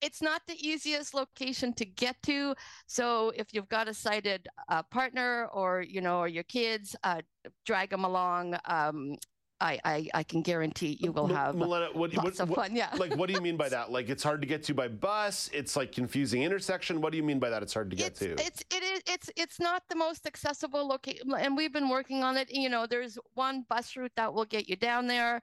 it's 0.03 0.21
not 0.21 0.43
the 0.47 0.57
easiest 0.69 1.15
location 1.15 1.73
to 1.75 1.85
get 1.85 2.17
to. 2.25 2.55
So 2.87 3.33
if 3.37 3.55
you've 3.55 3.69
got 3.69 3.89
a 3.89 3.95
sighted 3.95 4.49
uh, 4.69 4.83
partner 4.83 5.49
or 5.53 5.83
you 5.83 6.01
know 6.01 6.19
or 6.19 6.29
your 6.29 6.45
kids, 6.45 6.95
uh, 7.05 7.23
drag 7.65 7.91
them 7.91 8.05
along. 8.05 8.57
Um, 8.67 9.17
I, 9.63 9.79
I, 9.85 10.09
I, 10.13 10.23
can 10.25 10.43
guarantee 10.43 10.99
you 11.01 11.13
will 11.13 11.29
have 11.29 11.55
Milena, 11.55 11.91
what, 11.93 12.13
lots 12.15 12.41
what, 12.41 12.49
of 12.49 12.55
fun. 12.55 12.75
Yeah. 12.75 12.91
like, 12.99 13.15
what 13.15 13.29
do 13.29 13.35
you 13.35 13.41
mean 13.41 13.57
by 13.57 13.69
that? 13.77 13.93
Like, 13.93 14.09
it's 14.09 14.23
hard 14.23 14.41
to 14.43 14.47
get 14.49 14.65
to 14.65 14.75
by 14.75 14.89
bus. 14.89 15.49
It's 15.53 15.77
like 15.77 15.93
confusing 15.93 16.43
intersection. 16.43 17.01
What 17.01 17.13
do 17.13 17.17
you 17.17 17.23
mean 17.23 17.39
by 17.39 17.49
that? 17.51 17.63
It's 17.63 17.73
hard 17.73 17.89
to 17.91 17.97
get 17.97 18.09
it's, 18.09 18.19
to. 18.19 18.33
It's 18.33 18.65
it 18.75 18.83
is 18.83 19.03
it's 19.07 19.31
it's 19.37 19.61
not 19.61 19.85
the 19.89 19.95
most 19.95 20.27
accessible 20.27 20.87
location, 20.89 21.33
and 21.33 21.57
we've 21.57 21.73
been 21.73 21.89
working 21.89 22.25
on 22.25 22.37
it. 22.37 22.53
You 22.53 22.69
know, 22.69 22.87
there's 22.87 23.19
one 23.35 23.65
bus 23.69 23.97
route 23.97 24.13
that 24.17 24.35
will 24.35 24.47
get 24.47 24.69
you 24.69 24.75
down 24.75 25.07
there. 25.07 25.41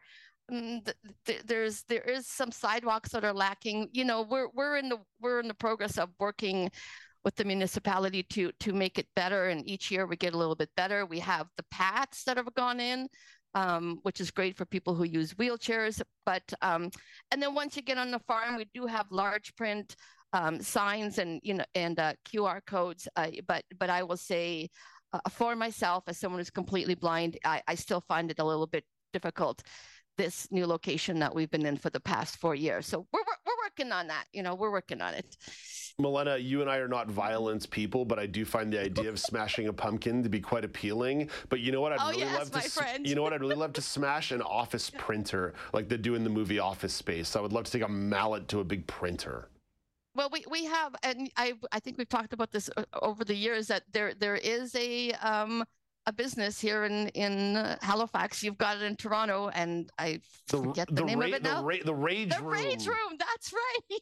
Mm, 0.51 0.92
there's 1.46 1.84
there 1.84 2.01
is 2.01 2.28
some 2.28 2.51
sidewalks 2.51 3.12
that 3.12 3.24
are 3.24 3.34
lacking. 3.34 3.90
You 3.94 4.06
know, 4.06 4.24
we're 4.24 4.47
we're 4.54 4.78
in 4.78 4.90
the 4.90 4.97
we're 5.21 5.40
in 5.40 5.47
the 5.47 5.54
progress 5.54 5.97
of 5.97 6.09
working 6.19 6.71
with 7.24 7.35
the 7.35 7.45
municipality 7.45 8.24
to 8.24 8.52
to 8.62 8.74
make 8.74 8.97
it 8.97 9.07
better, 9.16 9.50
and 9.50 9.68
each 9.68 9.92
year 9.92 10.07
we 10.07 10.16
get 10.16 10.33
a 10.33 10.38
little 10.38 10.56
bit 10.56 10.69
better. 10.76 11.06
We 11.06 11.19
have 11.19 11.47
the 11.57 11.66
paths 11.71 12.24
that 12.24 12.38
have 12.38 12.54
gone 12.56 12.80
in, 12.80 13.07
um, 13.54 14.00
which 14.04 14.19
is 14.19 14.31
great 14.31 14.57
for 14.57 14.66
people 14.66 14.95
who 14.95 15.04
use 15.04 15.33
wheelchairs. 15.35 16.02
But 16.26 16.44
um, 16.62 16.90
and 17.31 17.42
then 17.42 17.54
once 17.54 17.76
you 17.76 17.83
get 17.83 17.97
on 17.97 18.12
the 18.12 18.19
farm, 18.19 18.56
we 18.56 18.66
do 18.74 18.88
have 18.88 19.06
large 19.12 19.56
print 19.56 19.95
um, 20.33 20.62
signs 20.62 21.19
and 21.19 21.40
you 21.44 21.56
know 21.56 21.66
and 21.76 22.00
uh, 22.00 22.14
QR 22.28 22.62
codes. 22.66 23.07
Uh, 23.16 23.30
but 23.47 23.64
but 23.78 23.90
I 23.90 24.04
will 24.04 24.18
say. 24.18 24.69
Uh, 25.12 25.18
for 25.28 25.56
myself, 25.56 26.04
as 26.06 26.19
someone 26.19 26.40
who's 26.40 26.52
completely 26.52 26.94
blind, 26.94 27.35
I, 27.44 27.64
I 27.68 27.74
still 27.74 28.04
find 28.07 28.30
it 28.30 28.38
a 28.38 28.45
little 28.45 28.68
bit 28.68 28.83
difficult 29.12 29.64
this 30.19 30.52
new 30.52 30.68
location 30.68 31.18
that 31.18 31.33
we've 31.33 31.49
been 31.49 31.66
in 31.66 31.78
for 31.78 31.90
the 31.90 31.99
past 31.99 32.35
four 32.38 32.54
years. 32.54 32.85
So 32.85 33.07
we're, 33.14 33.21
we're, 33.45 33.54
working 33.64 33.92
on 33.94 34.07
that. 34.07 34.26
You 34.33 34.44
know, 34.44 34.54
we're 34.54 34.71
working 34.71 34.99
on 34.99 35.14
it. 35.14 35.38
Milena, 35.97 36.38
you 36.38 36.61
and 36.61 36.69
I 36.69 36.78
are 36.78 36.88
not 36.88 37.09
violence 37.09 37.66
people, 37.66 38.04
but 38.04 38.19
I 38.19 38.26
do 38.26 38.44
find 38.44 38.71
the 38.71 38.81
idea 38.81 39.09
of 39.09 39.18
smashing 39.18 39.68
a 39.68 39.73
pumpkin 39.73 40.21
to 40.23 40.30
be 40.30 40.42
quite 40.42 40.66
appealing. 40.66 41.30
But 41.47 41.61
you 41.61 41.71
know 41.71 41.80
what? 41.80 41.94
I'd 41.94 41.99
oh, 42.02 42.09
really 42.09 42.21
yes, 42.21 42.38
love 42.38 42.52
to. 42.52 42.69
Friend. 42.69 43.07
You 43.07 43.16
know 43.16 43.23
what? 43.23 43.31
I'd 43.31 43.40
really 43.40 43.56
love 43.56 43.73
to 43.73 43.81
smash 43.81 44.31
an 44.31 44.42
office 44.42 44.90
printer, 44.90 45.54
like 45.73 45.88
they 45.88 45.97
do 45.97 46.16
in 46.16 46.26
the 46.26 46.30
movie 46.30 46.59
Office 46.59 46.94
Space. 46.94 47.30
So 47.30 47.40
I 47.40 47.42
would 47.42 47.54
love 47.54 47.64
to 47.66 47.71
take 47.71 47.83
a 47.83 47.88
mallet 47.88 48.49
to 48.49 48.59
a 48.59 48.64
big 48.66 48.85
printer. 48.88 49.47
Well, 50.16 50.30
we, 50.31 50.44
we 50.49 50.66
have, 50.66 50.95
and 51.04 51.31
I 51.38 51.54
I 51.71 51.80
think 51.80 51.97
we've 51.97 52.09
talked 52.09 52.33
about 52.33 52.52
this 52.52 52.69
uh, 52.76 52.83
over 53.02 53.23
the 53.23 53.35
years 53.35 53.68
that 53.68 53.83
there 53.94 54.14
there 54.14 54.35
is 54.35 54.76
a 54.76 55.11
um, 55.14 55.64
a 56.09 56.13
business 56.13 56.59
here 56.59 56.83
in 56.83 57.07
in 57.09 57.56
uh, 57.56 57.78
Halifax. 57.81 58.44
You've 58.44 58.57
got 58.57 58.75
it 58.78 58.83
in 58.83 58.95
Toronto, 58.97 59.49
and 59.54 59.89
I 59.97 60.19
forget 60.47 60.87
the, 60.89 60.95
the 60.95 61.06
name 61.06 61.19
ra- 61.19 61.28
of 61.28 61.33
it 61.33 61.44
now. 61.44 61.61
The, 61.61 61.68
ra- 61.68 61.75
the 61.85 61.95
Rage 61.95 62.35
the 62.35 62.42
Room. 62.44 62.54
Rage 62.54 62.85
Room. 62.87 63.18
That's 63.18 63.54
right. 63.89 63.99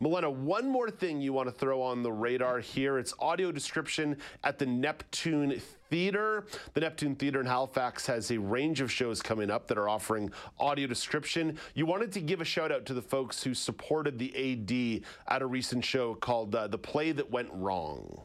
Milena, 0.00 0.30
one 0.30 0.68
more 0.68 0.90
thing 0.90 1.20
you 1.20 1.32
want 1.32 1.48
to 1.48 1.52
throw 1.52 1.82
on 1.82 2.02
the 2.02 2.12
radar 2.12 2.60
here. 2.60 2.98
It's 2.98 3.14
audio 3.18 3.50
description 3.50 4.16
at 4.42 4.58
the 4.58 4.66
Neptune 4.66 5.60
Theater. 5.90 6.46
The 6.74 6.80
Neptune 6.80 7.14
Theater 7.16 7.40
in 7.40 7.46
Halifax 7.46 8.06
has 8.06 8.30
a 8.30 8.38
range 8.38 8.80
of 8.80 8.90
shows 8.90 9.20
coming 9.20 9.50
up 9.50 9.66
that 9.68 9.78
are 9.78 9.88
offering 9.88 10.30
audio 10.58 10.86
description. 10.86 11.58
You 11.74 11.86
wanted 11.86 12.12
to 12.12 12.20
give 12.20 12.40
a 12.40 12.44
shout 12.44 12.72
out 12.72 12.86
to 12.86 12.94
the 12.94 13.02
folks 13.02 13.42
who 13.42 13.54
supported 13.54 14.18
the 14.18 14.34
AD 14.34 15.04
at 15.28 15.42
a 15.42 15.46
recent 15.46 15.84
show 15.84 16.14
called 16.14 16.54
uh, 16.54 16.68
The 16.68 16.78
Play 16.78 17.12
That 17.12 17.30
Went 17.30 17.48
Wrong. 17.52 18.22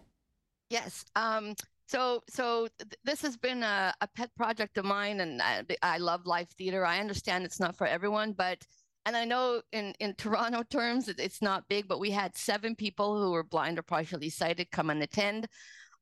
Yes. 0.69 1.05
Um, 1.15 1.55
so, 1.87 2.21
so 2.29 2.67
th- 2.77 2.93
this 3.03 3.21
has 3.23 3.35
been 3.35 3.63
a, 3.63 3.93
a, 4.01 4.07
pet 4.07 4.29
project 4.35 4.77
of 4.77 4.85
mine, 4.85 5.21
and 5.21 5.41
I, 5.41 5.63
I 5.81 5.97
love 5.97 6.27
live 6.27 6.49
theater. 6.49 6.85
I 6.85 6.99
understand 6.99 7.45
it's 7.45 7.59
not 7.59 7.75
for 7.75 7.87
everyone, 7.87 8.33
but 8.33 8.63
and 9.05 9.15
I 9.15 9.25
know 9.25 9.61
in 9.71 9.93
in 9.99 10.13
Toronto 10.17 10.63
terms 10.63 11.07
it's 11.09 11.41
not 11.41 11.67
big, 11.69 11.87
but 11.87 11.99
we 11.99 12.11
had 12.11 12.35
seven 12.35 12.75
people 12.75 13.21
who 13.21 13.31
were 13.31 13.43
blind 13.43 13.79
or 13.79 13.83
partially 13.83 14.29
sighted 14.29 14.71
come 14.71 14.89
and 14.89 15.01
attend 15.03 15.47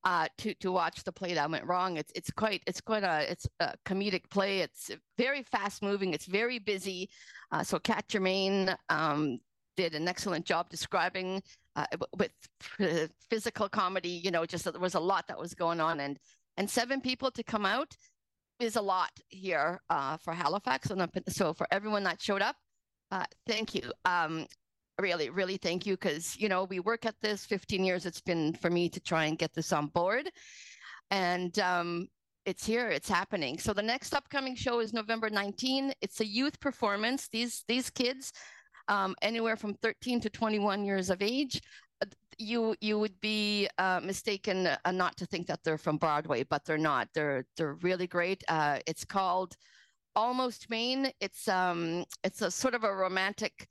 uh, 0.04 0.28
to 0.38 0.54
to 0.56 0.72
watch 0.72 1.04
the 1.04 1.12
play 1.12 1.34
that 1.34 1.50
went 1.50 1.66
wrong. 1.66 1.98
It's 1.98 2.12
it's 2.16 2.32
quite 2.32 2.62
it's 2.68 2.82
quite 2.82 3.04
a 3.04 3.30
it's 3.30 3.48
a 3.60 3.74
comedic 3.86 4.30
play. 4.30 4.60
It's 4.60 4.92
very 5.18 5.44
fast 5.44 5.84
moving. 5.84 6.14
It's 6.14 6.26
very 6.26 6.60
busy. 6.60 7.10
Uh, 7.52 7.64
so 7.64 7.80
Kat 7.80 8.08
Germain 8.08 8.76
um, 8.90 9.40
did 9.76 9.96
an 9.96 10.08
excellent 10.08 10.46
job 10.46 10.70
describing 10.70 11.42
uh, 11.76 11.86
with 12.18 12.32
physical 13.30 13.70
comedy. 13.70 14.22
You 14.24 14.32
know, 14.32 14.46
just 14.46 14.66
there 14.66 14.80
was 14.80 14.96
a 14.96 15.00
lot 15.00 15.28
that 15.28 15.40
was 15.40 15.54
going 15.54 15.80
on, 15.80 16.00
and 16.00 16.18
and 16.58 16.70
seven 16.70 17.02
people 17.02 17.32
to 17.32 17.44
come 17.44 17.66
out 17.66 17.96
is 18.60 18.76
a 18.76 18.82
lot 18.82 19.12
here 19.30 19.80
uh, 19.90 20.18
for 20.18 20.34
Halifax. 20.34 20.90
And 20.90 21.08
so 21.30 21.54
for 21.54 21.68
everyone 21.72 22.04
that 22.04 22.22
showed 22.22 22.42
up, 22.42 22.56
uh, 23.12 23.26
thank 23.48 23.76
you. 23.76 23.92
Um, 24.06 24.48
really, 25.00 25.30
really 25.30 25.58
thank 25.58 25.86
you 25.86 25.94
because 25.94 26.36
you 26.38 26.50
know 26.50 26.66
we 26.66 26.80
work 26.80 27.06
at 27.06 27.16
this 27.22 27.46
15 27.46 27.84
years. 27.84 28.06
It's 28.06 28.22
been 28.22 28.54
for 28.54 28.70
me 28.70 28.90
to 28.90 29.00
try 29.00 29.26
and 29.26 29.38
get 29.38 29.54
this 29.54 29.72
on 29.72 29.88
board, 29.88 30.30
and 31.12 31.58
um, 31.60 32.08
it's 32.46 32.66
here. 32.66 32.90
It's 32.90 33.10
happening. 33.10 33.60
So 33.60 33.74
the 33.74 33.82
next 33.82 34.14
upcoming 34.14 34.56
show 34.56 34.80
is 34.80 34.94
November 34.94 35.30
19. 35.30 35.94
It's 36.02 36.22
a 36.22 36.26
youth 36.26 36.60
performance. 36.60 37.28
These 37.28 37.64
these 37.68 37.90
kids 37.90 38.34
um, 38.88 39.16
anywhere 39.22 39.58
from 39.58 39.74
13 39.76 40.22
to 40.22 40.30
21 40.30 40.86
years 40.86 41.10
of 41.10 41.22
age. 41.22 41.62
Uh, 42.02 42.06
you 42.38 42.76
you 42.82 43.00
would 43.00 43.20
be 43.22 43.68
uh, 43.78 44.00
mistaken 44.04 44.68
uh, 44.68 44.92
not 44.92 45.18
to 45.18 45.26
think 45.26 45.48
that 45.48 45.60
they're 45.64 45.78
from 45.78 45.98
Broadway, 45.98 46.44
but 46.44 46.66
they're 46.66 46.78
not. 46.78 47.08
They're 47.14 47.46
they're 47.56 47.76
really 47.76 48.08
great. 48.08 48.44
Uh, 48.48 48.80
it's 48.86 49.06
called 49.06 49.56
Almost 50.18 50.70
Maine. 50.70 51.12
It's 51.22 51.48
um 51.48 52.04
it's 52.24 52.42
a 52.42 52.52
sort 52.52 52.76
of 52.76 52.84
a 52.84 52.94
romantic 52.94 53.68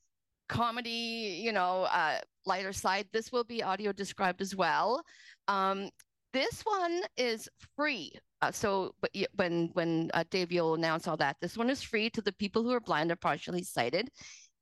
comedy, 0.48 1.40
you 1.44 1.52
know, 1.52 1.82
uh, 1.90 2.18
lighter 2.46 2.72
side. 2.72 3.06
This 3.12 3.32
will 3.32 3.44
be 3.44 3.62
audio 3.62 3.92
described 3.92 4.40
as 4.40 4.54
well. 4.54 5.02
Um, 5.48 5.90
this 6.32 6.62
one 6.62 7.02
is 7.16 7.48
free. 7.76 8.12
Uh, 8.42 8.52
so, 8.52 8.94
but 9.00 9.10
when 9.34 9.70
when 9.72 10.10
uh, 10.14 10.24
Dave, 10.30 10.52
you'll 10.52 10.74
announce 10.74 11.08
all 11.08 11.16
that. 11.16 11.36
This 11.40 11.56
one 11.56 11.68
is 11.68 11.82
free 11.82 12.10
to 12.10 12.22
the 12.22 12.32
people 12.34 12.62
who 12.62 12.70
are 12.72 12.80
blind 12.80 13.10
or 13.10 13.16
partially 13.16 13.64
sighted 13.64 14.08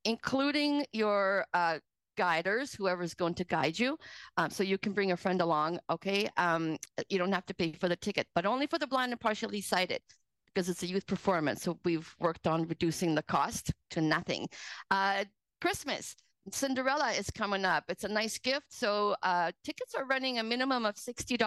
including 0.04 0.84
your 0.92 1.46
uh, 1.54 1.78
guiders, 2.16 2.74
whoever's 2.74 3.14
going 3.14 3.34
to 3.34 3.44
guide 3.44 3.78
you. 3.78 3.96
Um, 4.36 4.50
so 4.50 4.62
you 4.62 4.78
can 4.78 4.92
bring 4.92 5.12
a 5.12 5.16
friend 5.16 5.40
along. 5.40 5.78
Okay. 5.90 6.28
Um, 6.36 6.76
you 7.08 7.18
don't 7.18 7.32
have 7.32 7.46
to 7.46 7.54
pay 7.54 7.72
for 7.72 7.88
the 7.88 7.96
ticket, 7.96 8.26
but 8.34 8.46
only 8.46 8.66
for 8.66 8.78
the 8.78 8.86
blind 8.86 9.12
and 9.12 9.20
partially 9.20 9.60
sighted 9.60 10.00
because 10.54 10.68
it's 10.68 10.82
a 10.82 10.86
youth 10.86 11.06
performance. 11.06 11.62
So 11.62 11.78
we've 11.84 12.14
worked 12.20 12.46
on 12.46 12.66
reducing 12.68 13.14
the 13.14 13.22
cost 13.22 13.72
to 13.90 14.00
nothing. 14.00 14.48
Uh, 14.90 15.24
Christmas. 15.60 16.14
Cinderella 16.50 17.10
is 17.12 17.30
coming 17.30 17.64
up. 17.64 17.84
It's 17.88 18.04
a 18.04 18.08
nice 18.08 18.38
gift. 18.38 18.66
So 18.68 19.16
uh, 19.22 19.50
tickets 19.64 19.94
are 19.94 20.04
running 20.04 20.38
a 20.38 20.42
minimum 20.42 20.84
of 20.84 20.94
$60. 20.96 21.38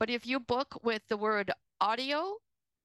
But 0.00 0.10
if 0.10 0.26
you 0.26 0.40
book 0.40 0.76
with 0.82 1.02
the 1.08 1.16
word 1.16 1.52
audio 1.80 2.34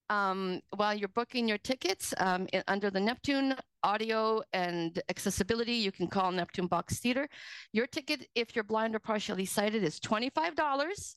um, 0.09 0.61
while 0.75 0.93
you're 0.93 1.09
booking 1.09 1.47
your 1.47 1.57
tickets 1.57 2.13
um, 2.19 2.47
in, 2.53 2.63
under 2.67 2.89
the 2.89 2.99
Neptune 2.99 3.55
audio 3.83 4.41
and 4.53 5.01
accessibility, 5.09 5.73
you 5.73 5.91
can 5.91 6.07
call 6.07 6.31
Neptune 6.31 6.67
Box 6.67 6.99
Theater. 6.99 7.27
Your 7.73 7.87
ticket, 7.87 8.27
if 8.35 8.55
you're 8.55 8.63
blind 8.63 8.95
or 8.95 8.99
partially 8.99 9.45
sighted, 9.45 9.83
is 9.83 9.99
$25 9.99 11.15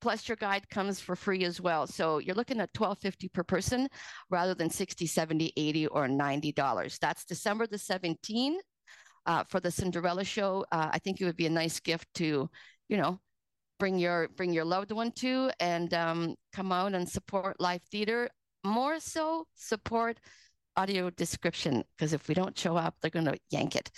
plus 0.00 0.28
your 0.28 0.36
guide 0.36 0.68
comes 0.70 1.00
for 1.00 1.16
free 1.16 1.44
as 1.44 1.60
well. 1.60 1.86
So 1.86 2.18
you're 2.18 2.34
looking 2.34 2.60
at 2.60 2.70
1250 2.76 3.28
per 3.28 3.42
person 3.42 3.88
rather 4.30 4.54
than 4.54 4.70
60, 4.70 5.06
70, 5.06 5.52
80 5.56 5.86
or 5.88 6.06
$90. 6.06 6.98
That's 6.98 7.24
December 7.24 7.66
the 7.66 7.76
17th 7.76 8.56
uh, 9.26 9.44
for 9.44 9.60
the 9.60 9.70
Cinderella 9.70 10.24
show. 10.24 10.64
Uh, 10.72 10.90
I 10.92 10.98
think 10.98 11.20
it 11.20 11.24
would 11.24 11.36
be 11.36 11.46
a 11.46 11.50
nice 11.50 11.80
gift 11.80 12.06
to, 12.14 12.48
you 12.88 12.96
know, 12.96 13.20
bring 13.80 13.98
your 13.98 14.28
bring 14.36 14.52
your 14.52 14.64
loved 14.64 14.92
one 14.92 15.10
to 15.12 15.50
and 15.58 15.92
um, 15.94 16.36
come 16.52 16.70
out 16.70 16.94
and 16.94 17.08
support 17.08 17.56
live 17.58 17.82
theater 17.90 18.28
more 18.62 19.00
so 19.00 19.46
support 19.54 20.20
audio 20.76 21.10
description 21.10 21.82
because 21.96 22.12
if 22.12 22.28
we 22.28 22.34
don't 22.34 22.56
show 22.56 22.76
up 22.76 22.94
they're 23.00 23.10
going 23.10 23.24
to 23.24 23.36
yank 23.50 23.74
it 23.74 23.90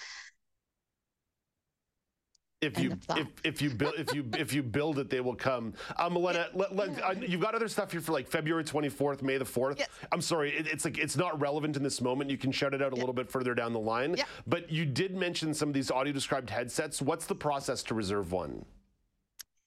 if 2.62 2.78
you 2.78 2.96
if, 3.16 3.26
if 3.44 3.62
you 3.62 3.70
build 3.70 3.94
if 3.98 4.14
you 4.14 4.24
if 4.38 4.52
you 4.54 4.62
build 4.62 4.98
it, 4.98 5.10
they 5.10 5.20
will 5.20 5.34
come. 5.34 5.74
Um, 5.98 6.14
Milena, 6.14 6.46
let, 6.54 6.74
let, 6.74 7.02
uh, 7.02 7.14
you've 7.20 7.40
got 7.40 7.54
other 7.54 7.68
stuff 7.68 7.92
here 7.92 8.00
for 8.00 8.12
like 8.12 8.26
February 8.28 8.64
24th, 8.64 9.22
May 9.22 9.36
the 9.36 9.44
4th. 9.44 9.78
Yes. 9.78 9.88
I'm 10.10 10.22
sorry, 10.22 10.52
it, 10.56 10.66
it's 10.66 10.84
like 10.84 10.98
it's 10.98 11.16
not 11.16 11.38
relevant 11.40 11.76
in 11.76 11.82
this 11.82 12.00
moment. 12.00 12.30
You 12.30 12.38
can 12.38 12.52
shout 12.52 12.72
it 12.72 12.80
out 12.80 12.92
a 12.92 12.96
little 12.96 13.12
bit 13.12 13.30
further 13.30 13.54
down 13.54 13.72
the 13.72 13.80
line. 13.80 14.14
Yeah. 14.16 14.24
But 14.46 14.70
you 14.70 14.86
did 14.86 15.14
mention 15.14 15.52
some 15.52 15.68
of 15.68 15.74
these 15.74 15.90
audio 15.90 16.12
described 16.12 16.48
headsets. 16.48 17.02
What's 17.02 17.26
the 17.26 17.34
process 17.34 17.82
to 17.84 17.94
reserve 17.94 18.32
one? 18.32 18.64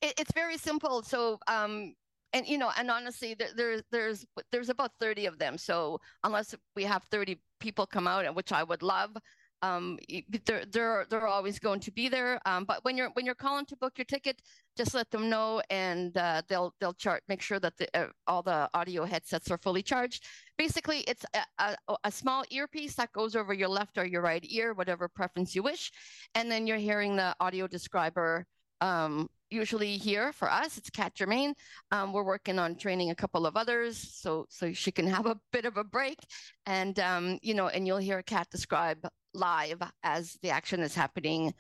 it, 0.06 0.14
it's 0.18 0.32
very 0.34 0.58
simple. 0.58 1.02
So, 1.04 1.40
um, 1.48 1.96
and 2.34 2.48
you 2.48 2.58
know, 2.58 2.72
and 2.78 2.92
honestly, 2.92 3.34
there, 3.34 3.50
there's 3.56 3.82
there's 3.92 4.25
there's 4.52 4.70
about 4.70 4.92
30 5.00 5.25
of 5.25 5.38
them. 5.40 5.58
So 5.58 6.00
unless 6.24 6.54
we 6.75 6.84
have 6.84 7.04
30 7.12 7.40
people 7.60 7.86
come 7.86 8.08
out, 8.08 8.34
which 8.36 8.52
I 8.52 8.64
would 8.64 8.84
love, 8.84 9.16
um, 9.62 9.97
they're 10.45 10.65
they're 10.65 11.05
they're 11.09 11.27
always 11.27 11.59
going 11.59 11.79
to 11.81 11.91
be 11.91 12.09
there. 12.09 12.39
Um, 12.45 12.65
but 12.65 12.83
when 12.83 12.97
you're 12.97 13.09
when 13.13 13.25
you're 13.25 13.35
calling 13.35 13.65
to 13.67 13.75
book 13.77 13.93
your 13.97 14.05
ticket, 14.05 14.41
just 14.77 14.93
let 14.93 15.09
them 15.12 15.29
know, 15.29 15.62
and 15.69 16.15
uh, 16.17 16.41
they'll 16.47 16.74
they'll 16.79 16.93
chart 16.93 17.24
make 17.27 17.41
sure 17.41 17.59
that 17.59 17.77
the, 17.77 17.88
uh, 17.97 18.07
all 18.27 18.43
the 18.43 18.69
audio 18.74 19.05
headsets 19.05 19.50
are 19.51 19.57
fully 19.57 19.81
charged. 19.81 20.25
Basically, 20.57 21.00
it's 21.01 21.25
a, 21.33 21.75
a, 21.88 21.95
a, 22.03 22.12
small 22.12 22.43
earpiece 22.50 22.95
that 22.95 23.12
goes 23.12 23.35
over 23.35 23.53
your 23.53 23.69
left 23.69 23.97
or 23.97 24.05
your 24.05 24.21
right 24.21 24.45
ear, 24.50 24.74
whatever 24.74 25.07
preference 25.07 25.55
you 25.55 25.63
wish, 25.63 25.91
and 26.35 26.51
then 26.51 26.67
you're 26.67 26.77
hearing 26.77 27.15
the 27.15 27.35
audio 27.39 27.67
describer 27.67 28.45
um, 28.81 29.29
usually 29.50 29.98
here 29.98 30.34
for 30.34 30.52
us 30.52 30.78
it's 30.78 30.90
kat 30.90 31.16
germain. 31.16 31.54
Um, 31.92 32.14
we're 32.14 32.24
working 32.24 32.60
on 32.60 32.75
training 32.75 33.12
a 33.12 33.16
couple 33.16 33.46
of 33.46 33.56
others 33.56 33.98
so 33.98 34.46
so 34.50 34.74
she 34.74 34.92
can 34.92 35.08
have 35.16 35.25
a 35.25 35.40
bit 35.52 35.66
of 35.66 35.78
a 35.78 35.84
break. 35.84 36.20
And 36.66 37.00
um, 37.00 37.40
you 37.42 37.54
know 37.54 37.68
and 37.68 37.88
you'll 37.88 37.98
hear 37.98 38.22
kat 38.22 38.48
describe 38.50 39.08
live 39.34 39.82
as 40.04 40.38
the 40.42 40.50
action 40.50 40.80
is 40.82 40.96
happening 40.96 41.54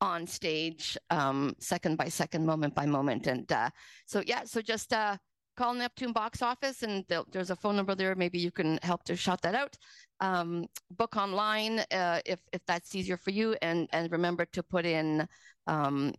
on 0.00 0.26
stage 0.26 0.98
um, 1.10 1.54
second 1.60 1.96
by 1.96 2.08
second 2.08 2.46
moment 2.46 2.74
by 2.74 2.86
moment. 2.86 3.26
And 3.26 3.50
uh, 3.50 3.70
so 4.06 4.22
yeah 4.26 4.44
so 4.44 4.60
just 4.60 4.92
uh, 4.92 5.16
call 5.56 5.74
neptune 5.74 6.12
box 6.12 6.42
office 6.42 6.82
and 6.82 7.04
there's 7.30 7.50
a 7.50 7.56
phone 7.56 7.76
number 7.76 7.94
there. 7.94 8.14
Maybe 8.14 8.38
you 8.38 8.50
can 8.50 8.78
help 8.82 9.04
to 9.04 9.16
shout 9.16 9.42
that 9.42 9.54
out. 9.54 9.76
Um, 10.20 10.66
book 10.90 11.16
online 11.16 11.80
uh, 11.90 12.20
if 12.24 12.38
if 12.52 12.62
that's 12.66 12.94
easier 12.94 13.16
for 13.16 13.30
you. 13.30 13.56
And 13.62 13.88
and 13.92 14.10
remember 14.10 14.46
to 14.52 14.62
put 14.62 14.86
in 14.86 15.26
um, 15.66 16.14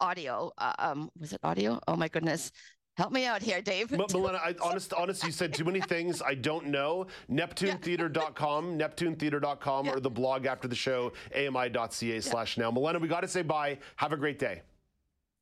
audio. 0.00 0.52
Uh, 0.58 0.72
um, 0.78 1.10
was 1.18 1.32
it 1.32 1.40
audio? 1.42 1.80
Oh 1.88 1.96
my 1.96 2.08
goodness. 2.08 2.52
Help 2.96 3.12
me 3.12 3.26
out 3.26 3.40
here, 3.42 3.62
Dave. 3.62 3.92
M- 3.92 4.00
Milena, 4.12 4.40
I, 4.42 4.56
honest, 4.62 4.92
honest, 4.92 5.22
you 5.22 5.30
said 5.30 5.54
too 5.54 5.64
many 5.64 5.80
things 5.80 6.20
I 6.20 6.34
don't 6.34 6.66
know. 6.66 7.06
NeptuneTheater.com. 7.30 8.76
NeptuneTheater.com, 8.76 9.86
yeah. 9.86 9.92
or 9.92 10.00
the 10.00 10.10
blog 10.10 10.46
after 10.46 10.66
the 10.66 10.74
show, 10.74 11.12
ami.ca 11.36 12.20
slash 12.20 12.58
now. 12.58 12.72
Milena, 12.72 12.98
we 12.98 13.06
got 13.06 13.20
to 13.20 13.28
say 13.28 13.42
bye. 13.42 13.78
Have 13.96 14.12
a 14.12 14.16
great 14.16 14.40
day. 14.40 14.62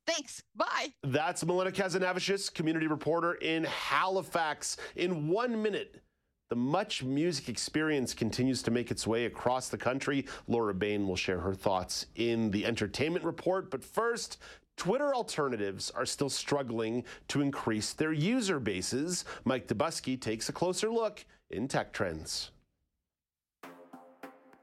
Thanks. 0.07 0.43
Bye. 0.55 0.93
That's 1.03 1.45
Milena 1.45 1.71
Khazanavicius, 1.73 2.53
community 2.53 2.87
reporter 2.87 3.35
in 3.35 3.65
Halifax. 3.65 4.77
In 4.95 5.29
one 5.29 5.61
minute, 5.63 6.03
the 6.49 6.57
Much 6.57 7.03
Music 7.03 7.49
experience 7.49 8.15
continues 8.15 8.63
to 8.63 8.71
make 8.71 8.91
its 8.91 9.07
way 9.07 9.25
across 9.25 9.69
the 9.69 9.77
country. 9.77 10.27
Laura 10.47 10.75
Bain 10.75 11.09
will 11.09 11.17
share 11.17 11.41
her 11.41 11.55
thoughts 11.55 12.07
in 12.15 12.51
the 12.53 12.65
entertainment 12.65 13.25
report. 13.25 13.71
But 13.71 13.83
first, 13.85 14.39
Twitter 14.77 15.13
alternatives 15.15 15.91
are 15.91 16.07
still 16.07 16.31
struggling 16.31 17.05
to 17.29 17.41
increase 17.41 17.93
their 17.93 18.13
user 18.13 18.61
bases. 18.61 19.25
Mike 19.45 19.67
Dobuski 19.67 20.21
takes 20.21 20.49
a 20.49 20.53
closer 20.53 20.89
look 20.89 21.25
in 21.51 21.67
Tech 21.67 21.93
Trends. 21.93 22.51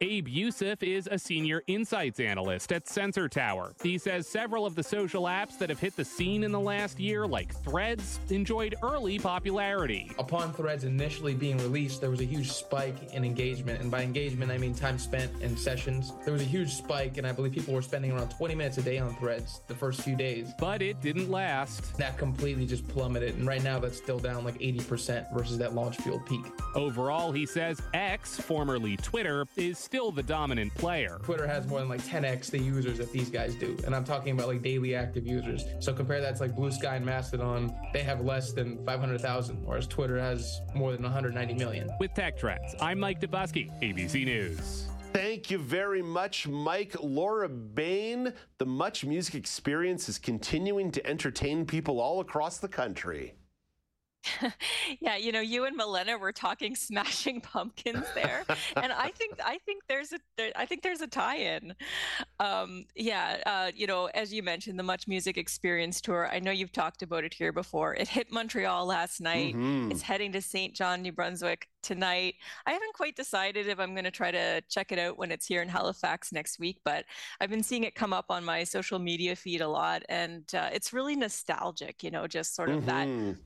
Abe 0.04 0.28
Youssef 0.28 0.84
is 0.84 1.08
a 1.10 1.18
senior 1.18 1.64
insights 1.68 2.20
analyst 2.20 2.74
at 2.74 2.90
Sensor 2.90 3.30
Tower. 3.30 3.74
He 3.82 3.98
says 3.98 4.28
several 4.28 4.66
of 4.66 4.76
the 4.76 4.84
social 4.84 5.24
apps 5.24 5.58
that 5.60 5.70
have 5.70 5.80
hit 5.80 5.96
the 5.96 6.04
scene 6.04 6.44
in 6.44 6.52
the 6.52 6.60
last 6.60 7.00
year, 7.00 7.26
like 7.26 7.56
Threads, 7.64 8.20
enjoyed 8.30 8.76
early 8.84 9.18
popularity. 9.18 10.12
Upon 10.20 10.52
Threads 10.52 10.84
initially 10.84 11.34
being 11.34 11.58
released, 11.60 12.02
there 12.02 12.10
was 12.10 12.20
a 12.20 12.26
huge 12.26 12.52
spike 12.52 13.14
in 13.14 13.24
engagement. 13.24 13.80
And 13.80 13.90
by 13.90 14.02
engagement, 14.02 14.52
I 14.52 14.58
mean 14.58 14.76
time 14.76 15.00
spent 15.00 15.32
in 15.42 15.56
sessions. 15.56 16.12
There 16.26 16.34
was 16.34 16.42
a 16.42 16.46
huge 16.46 16.74
spike, 16.74 17.18
and 17.18 17.26
I 17.26 17.32
believe 17.32 17.54
people 17.54 17.74
were 17.74 17.82
spending 17.82 18.12
around 18.12 18.28
20 18.32 18.56
minutes 18.56 18.78
a 18.80 18.82
day 18.82 18.98
on 18.98 19.16
Threads 19.16 19.62
the 19.68 19.76
first 19.76 20.02
few 20.02 20.18
days. 20.18 20.52
But 20.60 20.82
it 20.82 21.00
didn't 21.00 21.32
last. 21.32 21.96
That 21.98 22.18
completely 22.18 22.66
just 22.66 22.86
plummeted. 22.90 23.36
And 23.36 23.48
right 23.48 23.64
now, 23.64 23.80
that's 23.80 24.00
still 24.00 24.20
down 24.20 24.44
like 24.44 24.60
80% 24.60 25.34
versus 25.34 25.58
that 25.60 25.74
launch 25.74 25.96
field 25.96 26.26
peak. 26.26 26.44
Overall, 26.76 27.32
he 27.32 27.46
says 27.46 27.82
X, 27.94 28.38
formerly 28.38 28.98
Twitter, 28.98 29.46
is 29.56 29.80
still 29.94 30.12
the 30.12 30.24
dominant 30.24 30.74
player. 30.74 31.20
Twitter 31.22 31.46
has 31.46 31.68
more 31.68 31.80
than 31.80 31.88
like 31.88 32.02
10x 32.02 32.50
the 32.50 32.58
users 32.58 32.98
that 32.98 33.12
these 33.12 33.30
guys 33.30 33.54
do. 33.54 33.78
And 33.86 33.96
I'm 33.96 34.04
talking 34.04 34.32
about 34.32 34.48
like 34.48 34.64
daily 34.64 34.96
active 34.96 35.28
users. 35.28 35.66
So 35.80 35.94
compare 35.94 36.20
that 36.20 36.38
to 36.38 36.42
like 36.42 36.56
Bluesky 36.56 36.92
and 36.92 37.06
Mastodon, 37.06 37.72
they 37.94 38.02
have 38.02 38.22
less 38.22 38.54
than 38.54 38.84
500,000, 38.88 39.64
whereas 39.64 39.86
Twitter 39.86 40.18
has 40.18 40.62
more 40.74 40.94
than 40.94 41.04
190 41.04 41.54
million. 41.54 41.92
With 42.00 42.12
Tech 42.16 42.40
Trends, 42.40 42.74
I'm 42.82 43.00
Mike 43.00 43.22
Dobuski, 43.22 43.70
ABC 43.84 44.26
News. 44.26 44.88
Thank 45.14 45.52
you 45.52 45.60
very 45.60 46.02
much, 46.02 46.48
Mike. 46.48 46.96
Laura 47.00 47.48
Bain, 47.48 48.34
the 48.58 48.66
Much 48.66 49.06
Music 49.06 49.36
Experience 49.36 50.10
is 50.10 50.18
continuing 50.18 50.90
to 50.90 51.06
entertain 51.06 51.68
people 51.68 52.02
all 52.02 52.20
across 52.20 52.58
the 52.58 52.68
country. 52.68 53.36
yeah, 55.00 55.16
you 55.16 55.32
know, 55.32 55.42
you 55.42 55.66
and 55.66 55.76
Milena 55.76 56.18
were 56.18 56.32
talking 56.32 56.76
Smashing 56.84 57.42
Pumpkins 57.42 58.06
there, 58.16 58.44
and 58.76 58.92
I 58.92 59.10
think 59.10 59.40
I 59.44 59.58
think 59.66 59.84
there's 59.88 60.14
a 60.14 60.20
there, 60.38 60.52
I 60.56 60.66
think 60.66 60.82
there's 60.82 61.02
a 61.02 61.08
tie-in. 61.08 61.76
Um, 62.40 62.86
yeah, 62.96 63.42
uh, 63.46 63.72
you 63.76 63.88
know, 63.88 64.08
as 64.14 64.34
you 64.34 64.44
mentioned, 64.44 64.80
the 64.80 64.84
Much 64.84 65.08
Music 65.08 65.38
Experience 65.38 66.02
tour. 66.02 66.30
I 66.32 66.40
know 66.40 66.52
you've 66.52 66.72
talked 66.72 67.02
about 67.02 67.24
it 67.24 67.34
here 67.34 67.52
before. 67.52 67.96
It 67.96 68.08
hit 68.08 68.32
Montreal 68.32 68.86
last 68.86 69.22
night. 69.22 69.56
Mm-hmm. 69.56 69.92
It's 69.92 70.02
heading 70.02 70.32
to 70.34 70.42
Saint 70.42 70.74
John, 70.74 71.02
New 71.02 71.12
Brunswick 71.12 71.68
tonight. 71.82 72.36
I 72.66 72.72
haven't 72.72 72.94
quite 72.94 73.16
decided 73.16 73.68
if 73.68 73.80
I'm 73.80 73.94
going 73.94 74.06
to 74.06 74.12
try 74.12 74.32
to 74.32 74.62
check 74.70 74.92
it 74.92 75.00
out 75.00 75.18
when 75.18 75.32
it's 75.32 75.46
here 75.46 75.62
in 75.62 75.70
Halifax 75.70 76.32
next 76.32 76.60
week, 76.60 76.80
but 76.84 77.06
I've 77.40 77.50
been 77.50 77.64
seeing 77.64 77.84
it 77.84 77.96
come 77.96 78.14
up 78.14 78.26
on 78.30 78.44
my 78.44 78.64
social 78.64 79.00
media 79.00 79.36
feed 79.36 79.62
a 79.62 79.68
lot, 79.68 80.04
and 80.10 80.44
uh, 80.56 80.70
it's 80.74 80.94
really 80.94 81.16
nostalgic. 81.16 82.04
You 82.04 82.12
know, 82.12 82.28
just 82.28 82.56
sort 82.56 82.70
of 82.70 82.84
mm-hmm. 82.84 83.30
that 83.30 83.38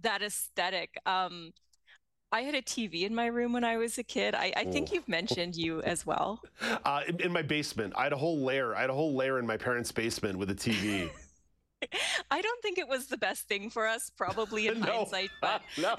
that 0.00 0.22
aesthetic. 0.22 0.96
Um, 1.06 1.52
I 2.32 2.40
had 2.42 2.54
a 2.54 2.62
TV 2.62 3.02
in 3.02 3.14
my 3.14 3.26
room 3.26 3.52
when 3.52 3.62
I 3.62 3.76
was 3.76 3.98
a 3.98 4.02
kid. 4.02 4.34
I, 4.34 4.52
I 4.56 4.64
think 4.64 4.90
you've 4.90 5.06
mentioned 5.06 5.54
you 5.54 5.82
as 5.82 6.06
well. 6.06 6.40
Uh, 6.84 7.02
in, 7.06 7.20
in, 7.20 7.32
my 7.32 7.42
basement, 7.42 7.92
I 7.96 8.04
had 8.04 8.12
a 8.12 8.16
whole 8.16 8.40
layer. 8.40 8.74
I 8.74 8.80
had 8.80 8.90
a 8.90 8.94
whole 8.94 9.14
layer 9.14 9.38
in 9.38 9.46
my 9.46 9.56
parents' 9.56 9.92
basement 9.92 10.38
with 10.38 10.50
a 10.50 10.54
TV. 10.54 11.10
I 12.30 12.40
don't 12.40 12.62
think 12.62 12.78
it 12.78 12.88
was 12.88 13.06
the 13.06 13.18
best 13.18 13.46
thing 13.46 13.70
for 13.70 13.86
us, 13.86 14.10
probably 14.16 14.68
in 14.68 14.80
no. 14.80 14.86
hindsight. 14.86 15.30
But 15.40 15.62
no. 15.78 15.96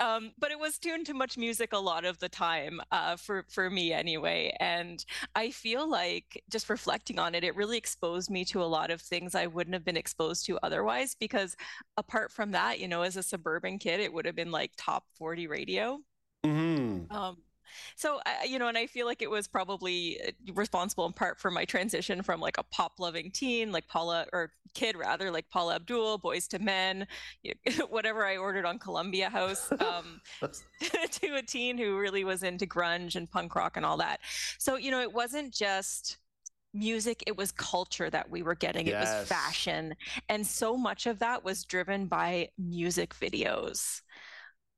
Um, 0.00 0.32
but 0.36 0.50
it 0.50 0.58
was 0.58 0.78
tuned 0.78 1.06
to 1.06 1.14
much 1.14 1.38
music 1.38 1.72
a 1.72 1.78
lot 1.78 2.04
of 2.04 2.18
the 2.18 2.28
time 2.28 2.80
uh, 2.90 3.14
for 3.16 3.44
for 3.48 3.70
me 3.70 3.92
anyway, 3.92 4.52
and 4.58 5.04
I 5.36 5.50
feel 5.50 5.88
like 5.88 6.42
just 6.50 6.68
reflecting 6.68 7.20
on 7.20 7.34
it, 7.36 7.44
it 7.44 7.54
really 7.54 7.78
exposed 7.78 8.28
me 8.28 8.44
to 8.46 8.62
a 8.62 8.64
lot 8.64 8.90
of 8.90 9.00
things 9.00 9.34
I 9.34 9.46
wouldn't 9.46 9.74
have 9.74 9.84
been 9.84 9.96
exposed 9.96 10.46
to 10.46 10.58
otherwise. 10.62 11.14
Because 11.14 11.56
apart 11.96 12.32
from 12.32 12.50
that, 12.52 12.80
you 12.80 12.88
know, 12.88 13.02
as 13.02 13.16
a 13.16 13.22
suburban 13.22 13.78
kid, 13.78 14.00
it 14.00 14.12
would 14.12 14.26
have 14.26 14.34
been 14.34 14.50
like 14.50 14.72
top 14.76 15.04
forty 15.16 15.46
radio. 15.46 16.00
Mm-hmm. 16.44 17.14
Um, 17.14 17.36
so 17.96 18.20
you 18.46 18.58
know 18.58 18.68
and 18.68 18.78
i 18.78 18.86
feel 18.86 19.06
like 19.06 19.22
it 19.22 19.30
was 19.30 19.46
probably 19.46 20.20
uh, 20.26 20.52
responsible 20.54 21.06
in 21.06 21.12
part 21.12 21.38
for 21.38 21.50
my 21.50 21.64
transition 21.64 22.22
from 22.22 22.40
like 22.40 22.58
a 22.58 22.62
pop 22.64 22.92
loving 22.98 23.30
teen 23.30 23.72
like 23.72 23.86
paula 23.88 24.26
or 24.32 24.50
kid 24.74 24.96
rather 24.96 25.30
like 25.30 25.48
paula 25.50 25.74
abdul 25.76 26.18
Boyz 26.18 26.52
II 26.52 26.64
Men 26.64 27.06
whatever 27.90 28.24
i 28.24 28.36
ordered 28.36 28.64
on 28.64 28.78
columbia 28.78 29.28
house 29.28 29.70
um, 29.72 30.20
to 31.10 31.34
a 31.34 31.42
teen 31.42 31.78
who 31.78 31.98
really 31.98 32.24
was 32.24 32.42
into 32.42 32.66
grunge 32.66 33.16
and 33.16 33.30
punk 33.30 33.54
rock 33.54 33.76
and 33.76 33.86
all 33.86 33.96
that. 33.98 34.20
So 34.58 34.76
you 34.76 34.90
know 34.90 35.00
it 35.00 35.12
wasn't 35.12 35.52
just 35.52 36.18
music 36.74 37.22
it 37.26 37.36
was 37.36 37.52
culture 37.52 38.08
that 38.08 38.30
we 38.30 38.42
were 38.42 38.54
getting 38.54 38.86
yes. 38.86 38.94
it 38.94 39.18
was 39.18 39.28
fashion. 39.28 39.94
And 40.28 40.46
so 40.46 40.76
much 40.76 41.06
of 41.06 41.18
that 41.18 41.44
was 41.44 41.64
driven 41.64 42.06
by 42.06 42.48
music 42.58 43.14
videos. 43.14 44.00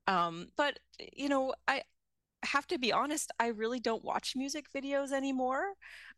Um, 0.06 0.48
but 0.56 0.78
you 0.98 1.28
know 1.28 1.54
i 1.66 1.82
have 2.44 2.66
to 2.68 2.78
be 2.78 2.92
honest, 2.92 3.30
I 3.38 3.48
really 3.48 3.80
don't 3.80 4.04
watch 4.04 4.35
music 4.37 4.66
videos 4.74 5.12
anymore. 5.12 5.74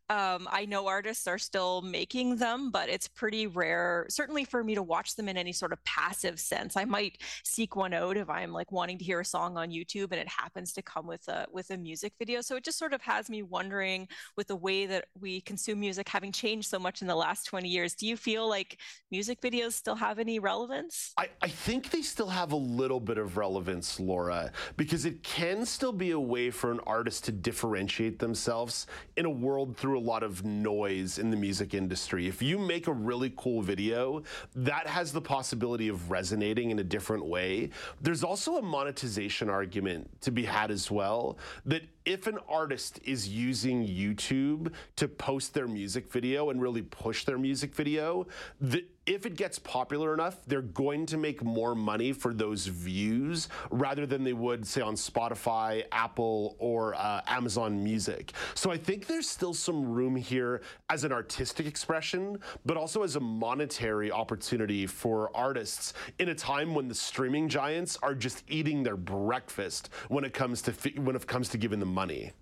Um, 0.09 0.47
I 0.49 0.65
know 0.65 0.87
artists 0.87 1.27
are 1.27 1.37
still 1.37 1.81
making 1.81 2.37
them, 2.37 2.71
but 2.71 2.87
it's 2.87 3.09
pretty 3.09 3.45
rare, 3.45 4.05
certainly 4.09 4.45
for 4.45 4.63
me 4.63 4.73
to 4.75 4.81
watch 4.81 5.17
them 5.17 5.27
in 5.27 5.35
any 5.35 5.51
sort 5.51 5.73
of 5.73 5.83
passive 5.83 6.39
sense. 6.39 6.77
I 6.77 6.85
might 6.85 7.17
seek 7.43 7.75
one 7.75 7.93
out 7.93 8.15
if 8.15 8.29
I'm 8.29 8.53
like 8.53 8.71
wanting 8.71 8.97
to 8.99 9.03
hear 9.03 9.19
a 9.19 9.25
song 9.25 9.57
on 9.57 9.69
YouTube 9.69 10.11
and 10.11 10.21
it 10.21 10.29
happens 10.29 10.71
to 10.73 10.81
come 10.81 11.07
with 11.07 11.27
a 11.27 11.45
with 11.51 11.71
a 11.71 11.77
music 11.77 12.13
video. 12.17 12.39
So 12.39 12.55
it 12.55 12.63
just 12.63 12.79
sort 12.79 12.93
of 12.93 13.01
has 13.01 13.29
me 13.29 13.43
wondering 13.43 14.07
with 14.37 14.47
the 14.47 14.55
way 14.55 14.85
that 14.85 15.05
we 15.19 15.41
consume 15.41 15.81
music 15.81 16.07
having 16.07 16.31
changed 16.31 16.69
so 16.69 16.79
much 16.79 17.01
in 17.01 17.07
the 17.07 17.15
last 17.15 17.45
20 17.45 17.67
years, 17.67 17.93
do 17.93 18.07
you 18.07 18.15
feel 18.15 18.47
like 18.47 18.77
music 19.11 19.41
videos 19.41 19.73
still 19.73 19.95
have 19.95 20.19
any 20.19 20.39
relevance? 20.39 21.13
I, 21.17 21.27
I 21.41 21.49
think 21.49 21.89
they 21.89 22.01
still 22.01 22.29
have 22.29 22.53
a 22.53 22.57
little 22.57 23.01
bit 23.01 23.17
of 23.17 23.35
relevance, 23.35 23.99
Laura, 23.99 24.51
because 24.77 25.05
it 25.05 25.21
can 25.23 25.65
still 25.65 25.91
be 25.91 26.11
a 26.11 26.16
way 26.19 26.49
for 26.49 26.71
an 26.71 26.79
artist 26.85 27.25
to 27.25 27.31
differentiate 27.31 28.19
themselves 28.19 28.87
in 29.15 29.25
a 29.25 29.29
world 29.29 29.77
through 29.77 29.97
a 29.97 30.01
lot 30.01 30.23
of 30.23 30.43
noise 30.45 31.19
in 31.19 31.29
the 31.29 31.37
music 31.37 31.73
industry. 31.73 32.27
If 32.27 32.41
you 32.41 32.57
make 32.57 32.87
a 32.87 32.93
really 32.93 33.33
cool 33.37 33.61
video, 33.61 34.23
that 34.55 34.87
has 34.87 35.11
the 35.11 35.21
possibility 35.21 35.87
of 35.87 36.11
resonating 36.11 36.71
in 36.71 36.79
a 36.79 36.83
different 36.83 37.25
way. 37.25 37.69
There's 38.01 38.23
also 38.23 38.57
a 38.57 38.61
monetization 38.61 39.49
argument 39.49 40.09
to 40.21 40.31
be 40.31 40.43
had 40.43 40.71
as 40.71 40.89
well 40.91 41.37
that 41.65 41.83
if 42.05 42.27
an 42.27 42.39
artist 42.47 42.99
is 43.03 43.27
using 43.27 43.85
YouTube 43.85 44.71
to 44.95 45.07
post 45.07 45.53
their 45.53 45.67
music 45.67 46.09
video 46.11 46.49
and 46.49 46.61
really 46.61 46.81
push 46.81 47.25
their 47.25 47.37
music 47.37 47.75
video, 47.75 48.27
the, 48.61 48.85
if 49.07 49.25
it 49.25 49.35
gets 49.37 49.57
popular 49.57 50.13
enough, 50.13 50.37
they're 50.45 50.61
going 50.61 51.05
to 51.07 51.17
make 51.17 51.41
more 51.41 51.73
money 51.73 52.11
for 52.11 52.33
those 52.33 52.67
views 52.67 53.47
rather 53.71 54.05
than 54.05 54.23
they 54.23 54.33
would, 54.33 54.67
say, 54.67 54.81
on 54.81 54.95
Spotify, 54.95 55.85
Apple, 55.93 56.57
or 56.59 56.93
uh, 56.95 57.21
Amazon 57.27 57.81
Music. 57.81 58.33
So 58.53 58.69
I 58.69 58.77
think 58.77 59.07
there's 59.07 59.27
still 59.29 59.53
some 59.53 59.89
room 59.89 60.15
here 60.15 60.61
as 60.89 61.05
an 61.05 61.13
artistic 61.13 61.65
expression, 61.65 62.37
but 62.65 62.75
also 62.75 63.03
as 63.03 63.15
a 63.15 63.21
monetary 63.21 64.11
opportunity 64.11 64.85
for 64.85 65.35
artists 65.35 65.93
in 66.19 66.29
a 66.29 66.35
time 66.35 66.75
when 66.75 66.89
the 66.89 66.95
streaming 66.95 67.47
giants 67.47 67.97
are 68.03 68.13
just 68.13 68.43
eating 68.49 68.83
their 68.83 68.97
breakfast 68.97 69.89
when 70.09 70.25
it 70.25 70.33
comes 70.33 70.61
to 70.63 70.71
when 70.99 71.15
it 71.15 71.25
comes 71.25 71.47
to 71.49 71.57
giving 71.57 71.79
them 71.79 71.93
money. 71.93 72.33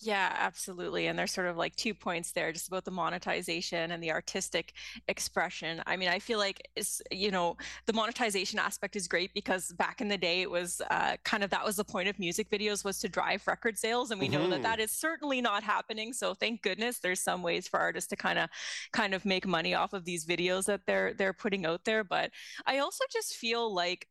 Yeah, 0.00 0.32
absolutely. 0.38 1.08
And 1.08 1.18
there's 1.18 1.32
sort 1.32 1.48
of 1.48 1.56
like 1.56 1.74
two 1.74 1.92
points 1.92 2.30
there 2.30 2.52
just 2.52 2.68
about 2.68 2.84
the 2.84 2.90
monetization 2.92 3.90
and 3.90 4.00
the 4.00 4.12
artistic 4.12 4.72
expression. 5.08 5.82
I 5.86 5.96
mean, 5.96 6.08
I 6.08 6.20
feel 6.20 6.38
like 6.38 6.68
it's, 6.76 7.02
you 7.10 7.32
know, 7.32 7.56
the 7.86 7.92
monetization 7.92 8.60
aspect 8.60 8.94
is 8.94 9.08
great 9.08 9.34
because 9.34 9.72
back 9.72 10.00
in 10.00 10.06
the 10.06 10.16
day 10.16 10.42
it 10.42 10.50
was 10.50 10.80
uh, 10.92 11.16
kind 11.24 11.42
of 11.42 11.50
that 11.50 11.64
was 11.64 11.74
the 11.74 11.84
point 11.84 12.08
of 12.08 12.16
music 12.20 12.48
videos 12.48 12.84
was 12.84 13.00
to 13.00 13.08
drive 13.08 13.44
record 13.48 13.76
sales 13.76 14.12
and 14.12 14.20
we 14.20 14.28
mm-hmm. 14.28 14.34
know 14.34 14.48
that 14.50 14.54
mm-hmm. 14.56 14.62
that 14.62 14.78
is 14.78 14.92
certainly 14.92 15.40
not 15.40 15.64
happening. 15.64 16.12
So 16.12 16.32
thank 16.32 16.62
goodness 16.62 17.00
there's 17.00 17.20
some 17.20 17.42
ways 17.42 17.66
for 17.66 17.80
artists 17.80 18.08
to 18.10 18.16
kind 18.16 18.38
of 18.38 18.50
kind 18.92 19.14
of 19.14 19.24
make 19.24 19.48
money 19.48 19.74
off 19.74 19.94
of 19.94 20.04
these 20.04 20.24
videos 20.24 20.66
that 20.66 20.82
they're 20.86 21.12
they're 21.14 21.32
putting 21.32 21.66
out 21.66 21.84
there, 21.84 22.04
but 22.04 22.30
I 22.66 22.78
also 22.78 23.02
just 23.10 23.34
feel 23.34 23.74
like 23.74 24.06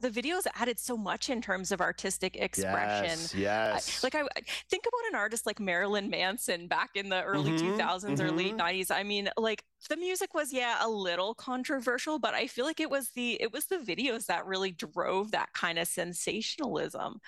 the 0.00 0.10
videos 0.10 0.46
added 0.54 0.78
so 0.78 0.96
much 0.96 1.30
in 1.30 1.40
terms 1.40 1.72
of 1.72 1.80
artistic 1.80 2.36
expression. 2.36 3.18
Yes. 3.18 3.34
yes. 3.34 4.02
like 4.02 4.14
I 4.14 4.22
think 4.70 4.84
about 4.86 5.08
an 5.10 5.14
artist 5.16 5.46
like 5.46 5.60
Marilyn 5.60 6.10
Manson 6.10 6.68
back 6.68 6.90
in 6.94 7.08
the 7.08 7.22
early 7.22 7.52
mm-hmm, 7.52 7.80
2000s 7.80 8.04
mm-hmm. 8.04 8.22
or 8.22 8.30
late 8.30 8.56
90s. 8.56 8.90
I 8.90 9.02
mean, 9.02 9.28
like 9.36 9.62
the 9.88 9.96
music 9.96 10.34
was 10.34 10.52
yeah 10.52 10.76
a 10.80 10.88
little 10.88 11.34
controversial, 11.34 12.18
but 12.18 12.34
I 12.34 12.46
feel 12.46 12.64
like 12.64 12.80
it 12.80 12.90
was 12.90 13.10
the 13.10 13.40
it 13.40 13.52
was 13.52 13.66
the 13.66 13.76
videos 13.76 14.26
that 14.26 14.46
really 14.46 14.72
drove 14.72 15.30
that 15.32 15.52
kind 15.52 15.78
of 15.78 15.86
sensationalism. 15.86 17.20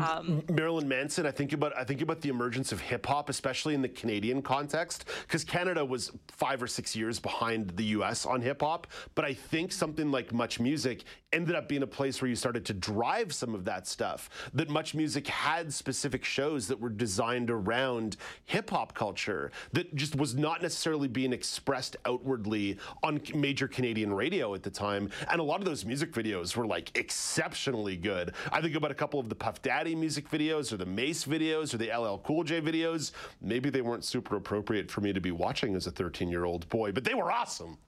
Um, 0.00 0.42
Marilyn 0.50 0.88
Manson. 0.88 1.24
I 1.24 1.30
think 1.30 1.52
about 1.52 1.76
I 1.76 1.84
think 1.84 2.02
about 2.02 2.20
the 2.20 2.28
emergence 2.28 2.72
of 2.72 2.80
hip 2.80 3.06
hop, 3.06 3.28
especially 3.28 3.74
in 3.74 3.82
the 3.82 3.88
Canadian 3.88 4.42
context, 4.42 5.06
because 5.22 5.44
Canada 5.44 5.84
was 5.84 6.10
five 6.28 6.62
or 6.62 6.66
six 6.66 6.96
years 6.96 7.20
behind 7.20 7.70
the 7.70 7.84
U.S. 7.84 8.26
on 8.26 8.40
hip 8.40 8.62
hop. 8.62 8.88
But 9.14 9.24
I 9.24 9.34
think 9.34 9.72
something 9.72 10.10
like 10.10 10.32
Much 10.32 10.58
Music 10.58 11.04
ended 11.32 11.54
up 11.54 11.68
being 11.68 11.82
a 11.82 11.86
place 11.86 12.13
place 12.14 12.22
where 12.22 12.28
you 12.28 12.36
started 12.36 12.64
to 12.64 12.74
drive 12.74 13.32
some 13.34 13.54
of 13.54 13.64
that 13.64 13.88
stuff. 13.88 14.30
That 14.54 14.68
Much 14.68 14.94
Music 14.94 15.26
had 15.26 15.72
specific 15.72 16.24
shows 16.24 16.68
that 16.68 16.78
were 16.78 16.88
designed 16.88 17.50
around 17.50 18.16
hip 18.44 18.70
hop 18.70 18.94
culture 18.94 19.50
that 19.72 19.92
just 19.96 20.14
was 20.14 20.36
not 20.36 20.62
necessarily 20.62 21.08
being 21.08 21.32
expressed 21.32 21.96
outwardly 22.06 22.78
on 23.02 23.20
major 23.34 23.66
Canadian 23.66 24.12
radio 24.12 24.54
at 24.54 24.62
the 24.62 24.70
time. 24.70 25.10
And 25.28 25.40
a 25.40 25.44
lot 25.44 25.58
of 25.60 25.64
those 25.64 25.84
music 25.84 26.12
videos 26.12 26.56
were 26.56 26.66
like 26.66 26.96
exceptionally 26.96 27.96
good. 27.96 28.32
I 28.52 28.60
think 28.60 28.76
about 28.76 28.92
a 28.92 28.94
couple 28.94 29.18
of 29.18 29.28
the 29.28 29.34
Puff 29.34 29.60
Daddy 29.62 29.96
music 29.96 30.30
videos 30.30 30.72
or 30.72 30.76
the 30.76 30.86
Mase 30.86 31.24
videos 31.24 31.74
or 31.74 31.78
the 31.78 31.90
LL 31.90 32.18
Cool 32.18 32.44
J 32.44 32.60
videos. 32.60 33.10
Maybe 33.40 33.70
they 33.70 33.82
weren't 33.82 34.04
super 34.04 34.36
appropriate 34.36 34.88
for 34.88 35.00
me 35.00 35.12
to 35.12 35.20
be 35.20 35.32
watching 35.32 35.74
as 35.74 35.88
a 35.88 35.90
13 35.90 36.28
year 36.28 36.44
old 36.44 36.68
boy, 36.68 36.92
but 36.92 37.02
they 37.02 37.14
were 37.14 37.32
awesome. 37.32 37.78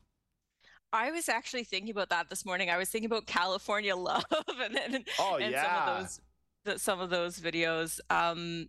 I 0.96 1.10
was 1.10 1.28
actually 1.28 1.64
thinking 1.64 1.90
about 1.90 2.08
that 2.08 2.30
this 2.30 2.44
morning. 2.46 2.70
I 2.70 2.78
was 2.78 2.88
thinking 2.88 3.06
about 3.10 3.26
California 3.26 3.94
Love 4.08 4.24
and, 4.48 4.78
and, 4.78 5.08
oh, 5.18 5.36
and 5.36 5.52
yeah. 5.52 5.62
some 5.62 5.88
of 5.88 5.98
those 5.98 6.82
some 6.82 7.00
of 7.00 7.10
those 7.10 7.38
videos. 7.38 8.00
Um, 8.10 8.68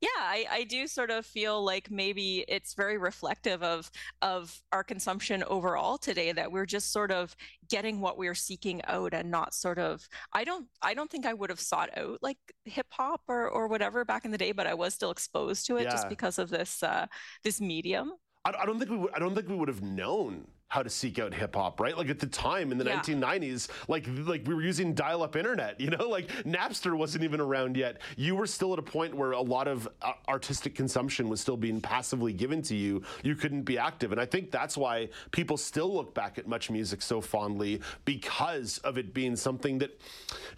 yeah, 0.00 0.08
I, 0.18 0.46
I 0.50 0.64
do 0.64 0.86
sort 0.86 1.10
of 1.10 1.24
feel 1.24 1.64
like 1.64 1.90
maybe 1.90 2.44
it's 2.48 2.74
very 2.74 2.98
reflective 2.98 3.62
of 3.62 3.90
of 4.22 4.62
our 4.72 4.84
consumption 4.84 5.42
overall 5.44 5.98
today 5.98 6.32
that 6.32 6.52
we're 6.52 6.66
just 6.66 6.92
sort 6.92 7.10
of 7.10 7.34
getting 7.70 8.00
what 8.00 8.18
we're 8.18 8.34
seeking 8.34 8.84
out 8.86 9.14
and 9.14 9.30
not 9.30 9.54
sort 9.54 9.78
of 9.78 10.06
I 10.32 10.44
don't 10.44 10.66
I 10.82 10.94
don't 10.94 11.10
think 11.10 11.26
I 11.26 11.32
would 11.32 11.48
have 11.50 11.60
sought 11.60 11.96
out 11.96 12.18
like 12.22 12.38
hip 12.64 12.86
hop 12.90 13.22
or 13.28 13.48
or 13.48 13.66
whatever 13.66 14.04
back 14.04 14.24
in 14.24 14.30
the 14.30 14.38
day, 14.38 14.52
but 14.52 14.66
I 14.66 14.74
was 14.74 14.94
still 14.94 15.10
exposed 15.10 15.66
to 15.66 15.76
it 15.76 15.84
Yeah. 15.84 15.90
just 15.90 16.08
because 16.08 16.38
of 16.38 16.50
this 16.50 16.82
uh, 16.82 17.06
this 17.42 17.60
medium. 17.60 18.12
I, 18.44 18.52
I 18.60 18.66
don't 18.66 18.78
think 18.78 18.90
we 18.90 18.98
would, 18.98 19.14
I 19.14 19.18
don't 19.18 19.34
think 19.34 19.48
we 19.48 19.56
would 19.56 19.68
have 19.68 19.82
known 19.82 20.46
how 20.74 20.82
to 20.82 20.90
seek 20.90 21.20
out 21.20 21.32
hip 21.32 21.54
hop, 21.54 21.78
right? 21.78 21.96
Like 21.96 22.08
at 22.10 22.18
the 22.18 22.26
time 22.26 22.72
in 22.72 22.78
the 22.78 22.84
Yeah. 22.84 22.98
1990s, 23.00 23.68
like 23.86 24.08
like 24.26 24.44
we 24.44 24.54
were 24.56 24.62
using 24.62 24.92
dial-up 24.92 25.36
internet, 25.36 25.80
you 25.84 25.88
know, 25.88 26.08
like 26.08 26.26
Napster 26.44 26.96
wasn't 26.98 27.22
even 27.22 27.40
around 27.40 27.76
yet. 27.76 28.00
You 28.16 28.34
were 28.34 28.48
still 28.48 28.72
at 28.72 28.80
a 28.80 28.82
point 28.82 29.14
where 29.14 29.30
a 29.30 29.40
lot 29.40 29.68
of 29.68 29.88
uh, 30.02 30.14
artistic 30.28 30.74
consumption 30.74 31.28
was 31.28 31.40
still 31.40 31.56
being 31.56 31.80
passively 31.80 32.32
given 32.32 32.60
to 32.62 32.74
you. 32.74 33.02
You 33.22 33.36
couldn't 33.36 33.62
be 33.62 33.78
active, 33.78 34.10
and 34.10 34.20
I 34.20 34.26
think 34.26 34.50
that's 34.50 34.76
why 34.76 35.10
people 35.30 35.56
still 35.56 35.94
look 35.94 36.12
back 36.12 36.38
at 36.38 36.48
much 36.48 36.72
music 36.72 37.02
so 37.02 37.20
fondly 37.20 37.80
because 38.04 38.78
of 38.78 38.98
it 38.98 39.14
being 39.14 39.36
something 39.36 39.78
that 39.78 39.96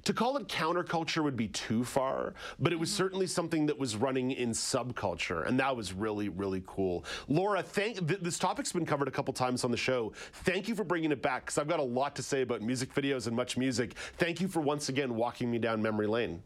to 0.05 0.15
call 0.15 0.39
it 0.39 0.49
counterculture 0.49 1.23
would 1.23 1.37
be 1.37 1.49
too 1.49 1.85
far, 1.85 2.33
but 2.59 2.73
it 2.73 2.79
was 2.79 2.91
certainly 2.91 3.27
something 3.27 3.67
that 3.67 3.79
was 3.79 3.97
running 3.97 4.31
in 4.31 4.53
subculture, 4.53 5.47
and 5.47 5.61
that 5.61 5.77
was 5.77 5.93
really 5.93 6.31
really 6.31 6.63
cool. 6.67 7.05
Laura, 7.29 7.63
thank 7.63 8.09
th- 8.09 8.21
this 8.21 8.39
topic's 8.39 8.73
been 8.73 8.87
covered 8.87 9.09
a 9.09 9.11
couple 9.11 9.35
times 9.35 9.63
on 9.63 9.71
the 9.71 9.77
show. 9.77 10.06
Thank 10.33 10.69
you 10.69 10.75
for 10.75 10.85
bringing 10.85 11.13
it 11.13 11.23
back 11.23 11.47
because 11.47 11.59
I've 11.59 11.69
got 11.69 11.81
a 11.81 11.85
lot 11.85 12.17
to 12.17 12.23
say 12.23 12.43
about 12.43 12.63
music 12.63 12.95
videos 12.95 13.27
and 13.27 13.37
much 13.37 13.57
music. 13.57 13.95
Thank 14.19 14.41
you 14.41 14.49
for 14.49 14.61
once 14.61 14.89
again 14.89 15.15
walking 15.15 15.51
me 15.51 15.59
down 15.59 15.83
memory 15.83 16.07
lane. 16.07 16.43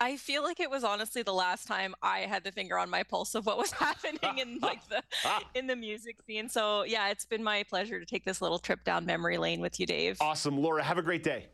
I 0.00 0.16
feel 0.16 0.44
like 0.44 0.60
it 0.60 0.70
was 0.70 0.84
honestly 0.84 1.22
the 1.22 1.34
last 1.34 1.66
time 1.66 1.94
I 2.02 2.20
had 2.20 2.44
the 2.44 2.52
finger 2.52 2.78
on 2.78 2.88
my 2.88 3.02
pulse 3.02 3.34
of 3.34 3.46
what 3.46 3.58
was 3.58 3.72
happening 3.72 4.38
in 4.38 4.58
like 4.60 4.80
the 4.88 5.02
in 5.54 5.66
the 5.66 5.76
music 5.76 6.18
scene. 6.26 6.48
So 6.48 6.84
yeah, 6.84 7.08
it's 7.08 7.24
been 7.24 7.42
my 7.42 7.64
pleasure 7.64 7.98
to 7.98 8.06
take 8.06 8.24
this 8.24 8.40
little 8.40 8.58
trip 8.58 8.84
down 8.84 9.04
memory 9.06 9.38
lane 9.38 9.60
with 9.60 9.80
you, 9.80 9.86
Dave. 9.86 10.16
Awesome, 10.20 10.58
Laura. 10.60 10.82
Have 10.82 10.98
a 10.98 11.02
great 11.02 11.24
day. 11.24 11.46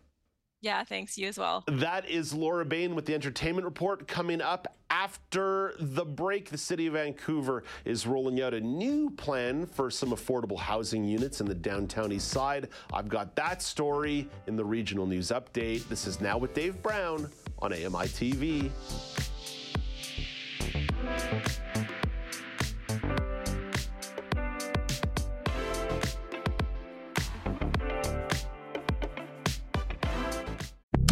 Yeah, 0.64 0.82
thanks 0.82 1.18
you 1.18 1.28
as 1.28 1.36
well. 1.36 1.62
That 1.66 2.08
is 2.08 2.32
Laura 2.32 2.64
Bain 2.64 2.94
with 2.94 3.04
the 3.04 3.12
entertainment 3.12 3.66
report 3.66 4.08
coming 4.08 4.40
up 4.40 4.78
after 4.88 5.74
the 5.78 6.06
break. 6.06 6.48
The 6.48 6.56
city 6.56 6.86
of 6.86 6.94
Vancouver 6.94 7.64
is 7.84 8.06
rolling 8.06 8.40
out 8.40 8.54
a 8.54 8.60
new 8.60 9.10
plan 9.10 9.66
for 9.66 9.90
some 9.90 10.12
affordable 10.12 10.58
housing 10.58 11.04
units 11.04 11.42
in 11.42 11.46
the 11.46 11.54
downtown 11.54 12.12
east 12.12 12.30
side. 12.30 12.70
I've 12.94 13.10
got 13.10 13.36
that 13.36 13.60
story 13.60 14.26
in 14.46 14.56
the 14.56 14.64
regional 14.64 15.06
news 15.06 15.28
update. 15.28 15.86
This 15.88 16.06
is 16.06 16.22
now 16.22 16.38
with 16.38 16.54
Dave 16.54 16.82
Brown 16.82 17.30
on 17.58 17.74
AMI 17.74 18.08
TV. 18.08 18.70